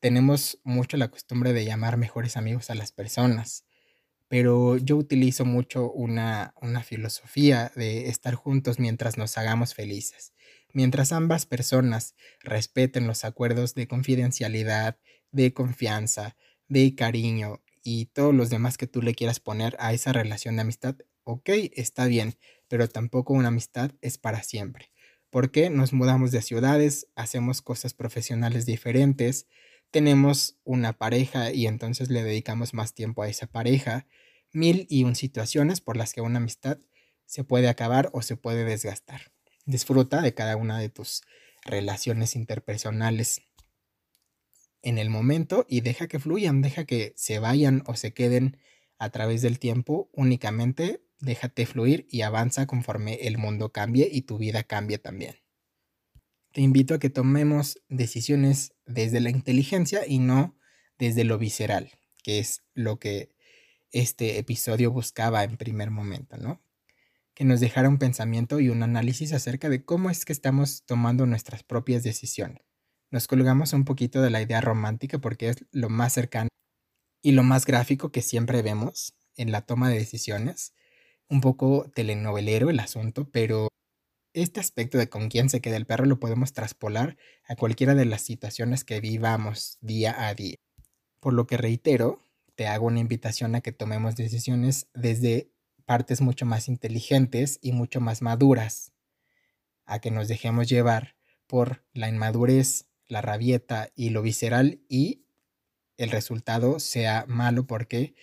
[0.00, 3.64] Tenemos mucho la costumbre de llamar mejores amigos a las personas,
[4.28, 10.32] pero yo utilizo mucho una, una filosofía de estar juntos mientras nos hagamos felices.
[10.72, 14.98] Mientras ambas personas respeten los acuerdos de confidencialidad,
[15.32, 16.36] de confianza,
[16.68, 20.62] de cariño y todos los demás que tú le quieras poner a esa relación de
[20.62, 22.34] amistad, ok, está bien,
[22.68, 24.92] pero tampoco una amistad es para siempre.
[25.30, 29.46] Porque nos mudamos de ciudades, hacemos cosas profesionales diferentes,
[29.90, 34.06] tenemos una pareja y entonces le dedicamos más tiempo a esa pareja,
[34.52, 36.78] mil y un situaciones por las que una amistad
[37.26, 39.32] se puede acabar o se puede desgastar.
[39.66, 41.22] Disfruta de cada una de tus
[41.64, 43.42] relaciones interpersonales
[44.82, 48.58] en el momento y deja que fluyan, deja que se vayan o se queden
[48.98, 54.38] a través del tiempo, únicamente déjate fluir y avanza conforme el mundo cambie y tu
[54.38, 55.36] vida cambie también.
[56.52, 60.58] Te invito a que tomemos decisiones desde la inteligencia y no
[60.98, 63.34] desde lo visceral, que es lo que
[63.92, 66.62] este episodio buscaba en primer momento, ¿no?
[67.34, 71.26] Que nos dejara un pensamiento y un análisis acerca de cómo es que estamos tomando
[71.26, 72.69] nuestras propias decisiones
[73.10, 76.48] nos colgamos un poquito de la idea romántica porque es lo más cercano
[77.22, 80.74] y lo más gráfico que siempre vemos en la toma de decisiones.
[81.28, 83.68] Un poco telenovelero el asunto, pero
[84.32, 88.04] este aspecto de con quién se queda el perro lo podemos traspolar a cualquiera de
[88.04, 90.56] las situaciones que vivamos día a día.
[91.20, 92.22] Por lo que reitero,
[92.54, 95.52] te hago una invitación a que tomemos decisiones desde
[95.84, 98.92] partes mucho más inteligentes y mucho más maduras,
[99.84, 105.24] a que nos dejemos llevar por la inmadurez la rabieta y lo visceral y
[105.96, 108.14] el resultado sea malo porque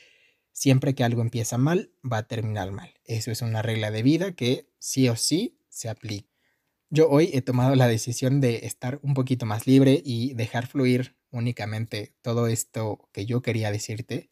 [0.52, 2.94] siempre que algo empieza mal va a terminar mal.
[3.06, 6.28] Eso es una regla de vida que sí o sí se aplica.
[6.90, 11.18] Yo hoy he tomado la decisión de estar un poquito más libre y dejar fluir
[11.32, 14.32] únicamente todo esto que yo quería decirte.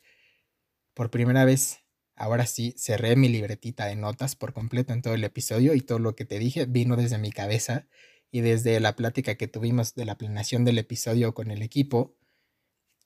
[0.93, 1.83] Por primera vez,
[2.15, 5.99] ahora sí, cerré mi libretita de notas por completo en todo el episodio y todo
[5.99, 7.87] lo que te dije vino desde mi cabeza
[8.35, 12.17] y desde la plática que tuvimos de la planeación del episodio con el equipo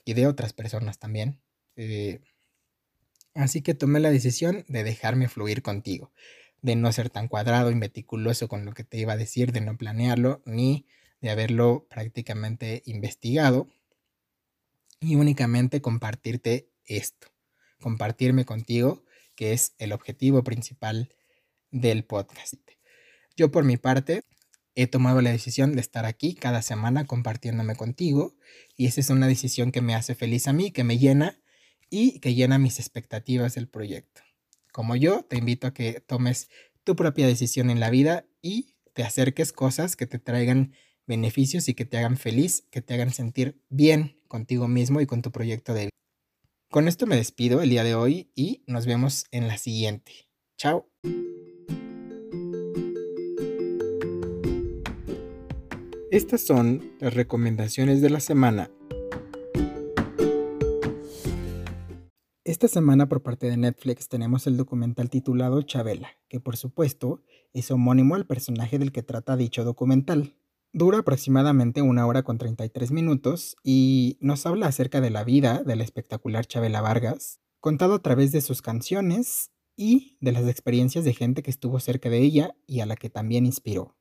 [0.03, 1.39] y de otras personas también.
[1.75, 2.21] Eh,
[3.36, 6.11] así que tomé la decisión de dejarme fluir contigo,
[6.63, 9.61] de no ser tan cuadrado y meticuloso con lo que te iba a decir, de
[9.61, 10.88] no planearlo, ni
[11.21, 13.67] de haberlo prácticamente investigado,
[14.99, 17.27] y únicamente compartirte esto,
[17.80, 19.03] compartirme contigo,
[19.36, 21.13] que es el objetivo principal
[21.69, 22.55] del podcast.
[23.38, 24.23] Yo por mi parte
[24.82, 28.36] he tomado la decisión de estar aquí cada semana compartiéndome contigo
[28.77, 31.39] y esa es una decisión que me hace feliz a mí, que me llena
[31.89, 34.21] y que llena mis expectativas del proyecto.
[34.71, 36.49] Como yo, te invito a que tomes
[36.84, 40.73] tu propia decisión en la vida y te acerques cosas que te traigan
[41.05, 45.21] beneficios y que te hagan feliz, que te hagan sentir bien contigo mismo y con
[45.21, 45.89] tu proyecto de vida.
[46.69, 50.30] Con esto me despido el día de hoy y nos vemos en la siguiente.
[50.57, 50.88] Chao.
[56.12, 58.72] Estas son las recomendaciones de la semana.
[62.43, 67.22] Esta semana por parte de Netflix tenemos el documental titulado Chabela, que por supuesto
[67.53, 70.36] es homónimo al personaje del que trata dicho documental.
[70.74, 75.76] Dura aproximadamente una hora con 33 minutos y nos habla acerca de la vida de
[75.76, 81.14] la espectacular Chabela Vargas, contado a través de sus canciones y de las experiencias de
[81.14, 83.99] gente que estuvo cerca de ella y a la que también inspiró.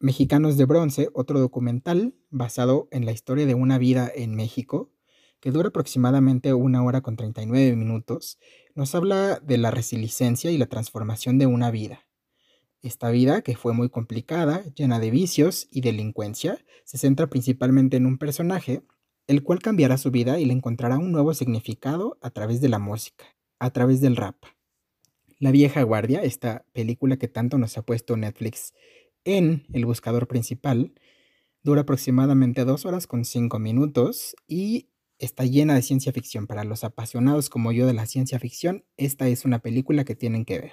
[0.00, 4.92] Mexicanos de Bronce, otro documental basado en la historia de una vida en México,
[5.40, 8.38] que dura aproximadamente una hora con 39 minutos,
[8.76, 12.06] nos habla de la resiliencia y la transformación de una vida.
[12.80, 18.06] Esta vida, que fue muy complicada, llena de vicios y delincuencia, se centra principalmente en
[18.06, 18.84] un personaje,
[19.26, 22.78] el cual cambiará su vida y le encontrará un nuevo significado a través de la
[22.78, 23.24] música,
[23.58, 24.36] a través del rap.
[25.40, 28.74] La vieja guardia, esta película que tanto nos ha puesto Netflix
[29.28, 30.94] en el buscador principal.
[31.62, 36.46] Dura aproximadamente dos horas con cinco minutos y está llena de ciencia ficción.
[36.46, 40.46] Para los apasionados como yo de la ciencia ficción, esta es una película que tienen
[40.46, 40.72] que ver.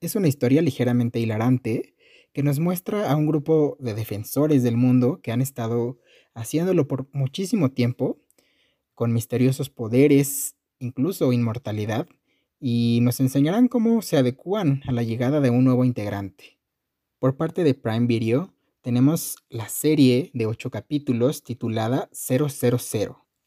[0.00, 1.96] Es una historia ligeramente hilarante
[2.32, 5.98] que nos muestra a un grupo de defensores del mundo que han estado
[6.34, 8.20] haciéndolo por muchísimo tiempo,
[8.94, 12.06] con misteriosos poderes, incluso inmortalidad,
[12.60, 16.55] y nos enseñarán cómo se adecuan a la llegada de un nuevo integrante.
[17.26, 22.46] Por parte de Prime Video, tenemos la serie de 8 capítulos titulada 000.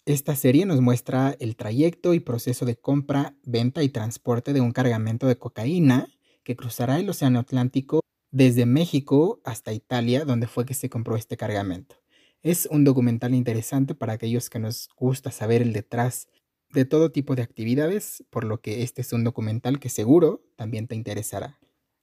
[0.06, 4.74] Esta serie nos muestra el trayecto y proceso de compra, venta y transporte de un
[4.74, 6.10] cargamento de cocaína
[6.44, 8.02] que cruzará el Océano Atlántico
[8.32, 11.96] desde México hasta Italia, donde fue que se compró este cargamento.
[12.42, 16.28] Es un documental interesante para aquellos que nos gusta saber el detrás
[16.74, 20.88] de todo tipo de actividades, por lo que este es un documental que seguro también
[20.88, 21.62] te interesará.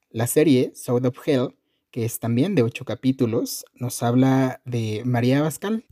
[0.08, 1.50] La serie South of Hell,
[1.96, 5.86] que es también de ocho capítulos, nos habla de María Bascal,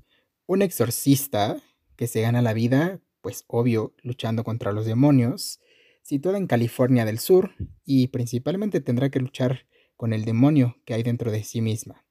[0.44, 1.62] una exorcista
[1.96, 5.60] que se gana la vida, pues obvio, luchando contra los demonios,
[6.02, 7.52] situada en California del Sur
[7.86, 12.04] y principalmente tendrá que luchar con el demonio que hay dentro de sí misma.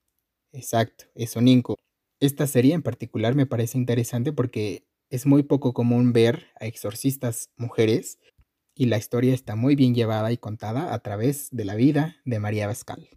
[0.54, 1.78] Exacto, es un inco.
[2.20, 7.52] Esta serie en particular me parece interesante porque es muy poco común ver a exorcistas
[7.58, 8.18] mujeres
[8.74, 12.40] y la historia está muy bien llevada y contada a través de la vida de
[12.40, 13.08] María Bascal.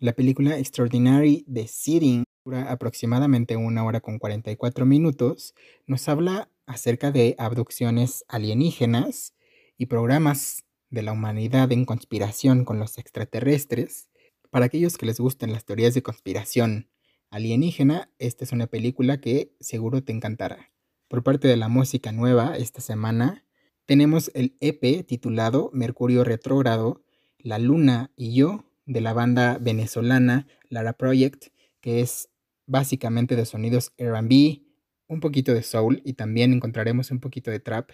[0.00, 5.54] La película Extraordinary The Sitting dura aproximadamente una hora con 44 minutos.
[5.86, 9.34] Nos habla acerca de abducciones alienígenas
[9.78, 14.08] y programas de la humanidad en conspiración con los extraterrestres.
[14.50, 16.88] Para aquellos que les gusten las teorías de conspiración
[17.30, 20.72] alienígena, esta es una película que seguro te encantará.
[21.06, 23.44] Por parte de la música nueva, esta semana
[23.86, 27.04] tenemos el EP titulado Mercurio Retrógrado,
[27.38, 31.46] La Luna y yo, de la banda venezolana Lara Project,
[31.80, 32.30] que es
[32.66, 34.62] básicamente de sonidos RB,
[35.08, 37.90] un poquito de soul y también encontraremos un poquito de trap,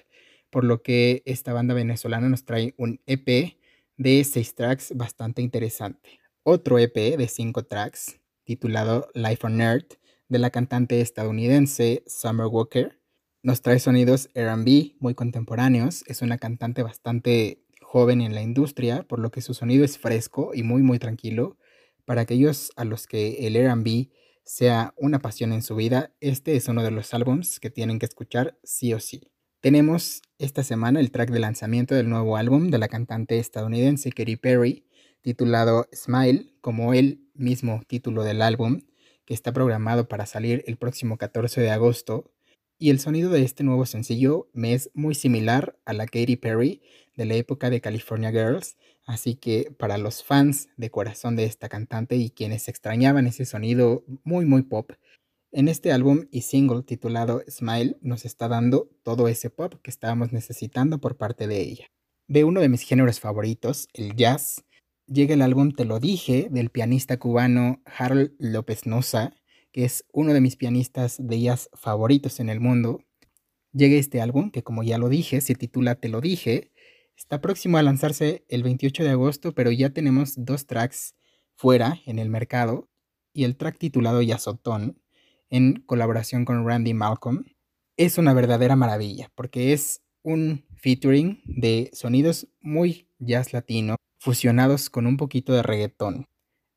[0.50, 3.56] por lo que esta banda venezolana nos trae un EP
[3.96, 6.20] de seis tracks bastante interesante.
[6.42, 9.94] Otro EP de cinco tracks titulado Life on Earth
[10.28, 12.98] de la cantante estadounidense Summer Walker.
[13.42, 19.18] Nos trae sonidos RB muy contemporáneos, es una cantante bastante joven en la industria, por
[19.18, 21.56] lo que su sonido es fresco y muy muy tranquilo.
[22.04, 24.10] Para aquellos a los que el RB
[24.44, 28.06] sea una pasión en su vida, este es uno de los álbums que tienen que
[28.06, 29.32] escuchar sí o sí.
[29.60, 34.36] Tenemos esta semana el track de lanzamiento del nuevo álbum de la cantante estadounidense Katy
[34.36, 34.86] Perry,
[35.20, 38.82] titulado Smile, como el mismo título del álbum,
[39.24, 42.30] que está programado para salir el próximo 14 de agosto.
[42.82, 46.80] Y el sonido de este nuevo sencillo me es muy similar a la Katy Perry
[47.14, 51.68] de la época de California Girls, así que para los fans de corazón de esta
[51.68, 54.92] cantante y quienes extrañaban ese sonido muy muy pop,
[55.52, 60.32] en este álbum y single titulado Smile nos está dando todo ese pop que estábamos
[60.32, 61.86] necesitando por parte de ella.
[62.28, 64.64] De uno de mis géneros favoritos, el jazz,
[65.06, 69.34] llega el álbum Te lo dije del pianista cubano Harold López Noza,
[69.72, 73.04] que es uno de mis pianistas de jazz favoritos en el mundo.
[73.72, 76.72] Llega este álbum que como ya lo dije, se titula Te lo dije,
[77.16, 81.14] está próximo a lanzarse el 28 de agosto, pero ya tenemos dos tracks
[81.54, 82.88] fuera en el mercado
[83.32, 85.00] y el track titulado Yazotón
[85.50, 87.44] en colaboración con Randy Malcolm
[87.96, 95.06] es una verdadera maravilla porque es un featuring de sonidos muy jazz latino fusionados con
[95.06, 96.26] un poquito de reggaetón.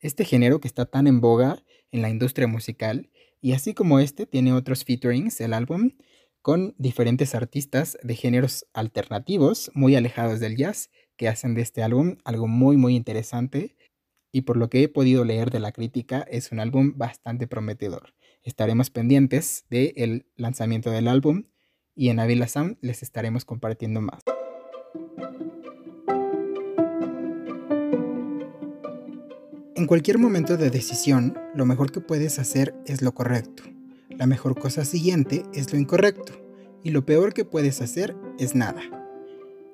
[0.00, 1.62] Este género que está tan en boga
[1.94, 3.08] en la industria musical
[3.40, 5.92] y así como este tiene otros featurings el álbum
[6.42, 12.16] con diferentes artistas de géneros alternativos muy alejados del jazz que hacen de este álbum
[12.24, 13.76] algo muy muy interesante
[14.32, 18.14] y por lo que he podido leer de la crítica es un álbum bastante prometedor.
[18.42, 21.44] Estaremos pendientes del lanzamiento del álbum
[21.94, 24.24] y en Avila Sound les estaremos compartiendo más.
[29.76, 33.64] En cualquier momento de decisión, lo mejor que puedes hacer es lo correcto.
[34.08, 36.32] La mejor cosa siguiente es lo incorrecto.
[36.84, 38.82] Y lo peor que puedes hacer es nada.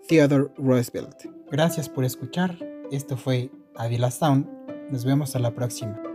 [0.09, 1.27] Theodore Roosevelt.
[1.51, 2.59] Gracias por escuchar.
[2.91, 4.49] Esto fue Avila Sound.
[4.91, 6.10] Nos vemos a la próxima.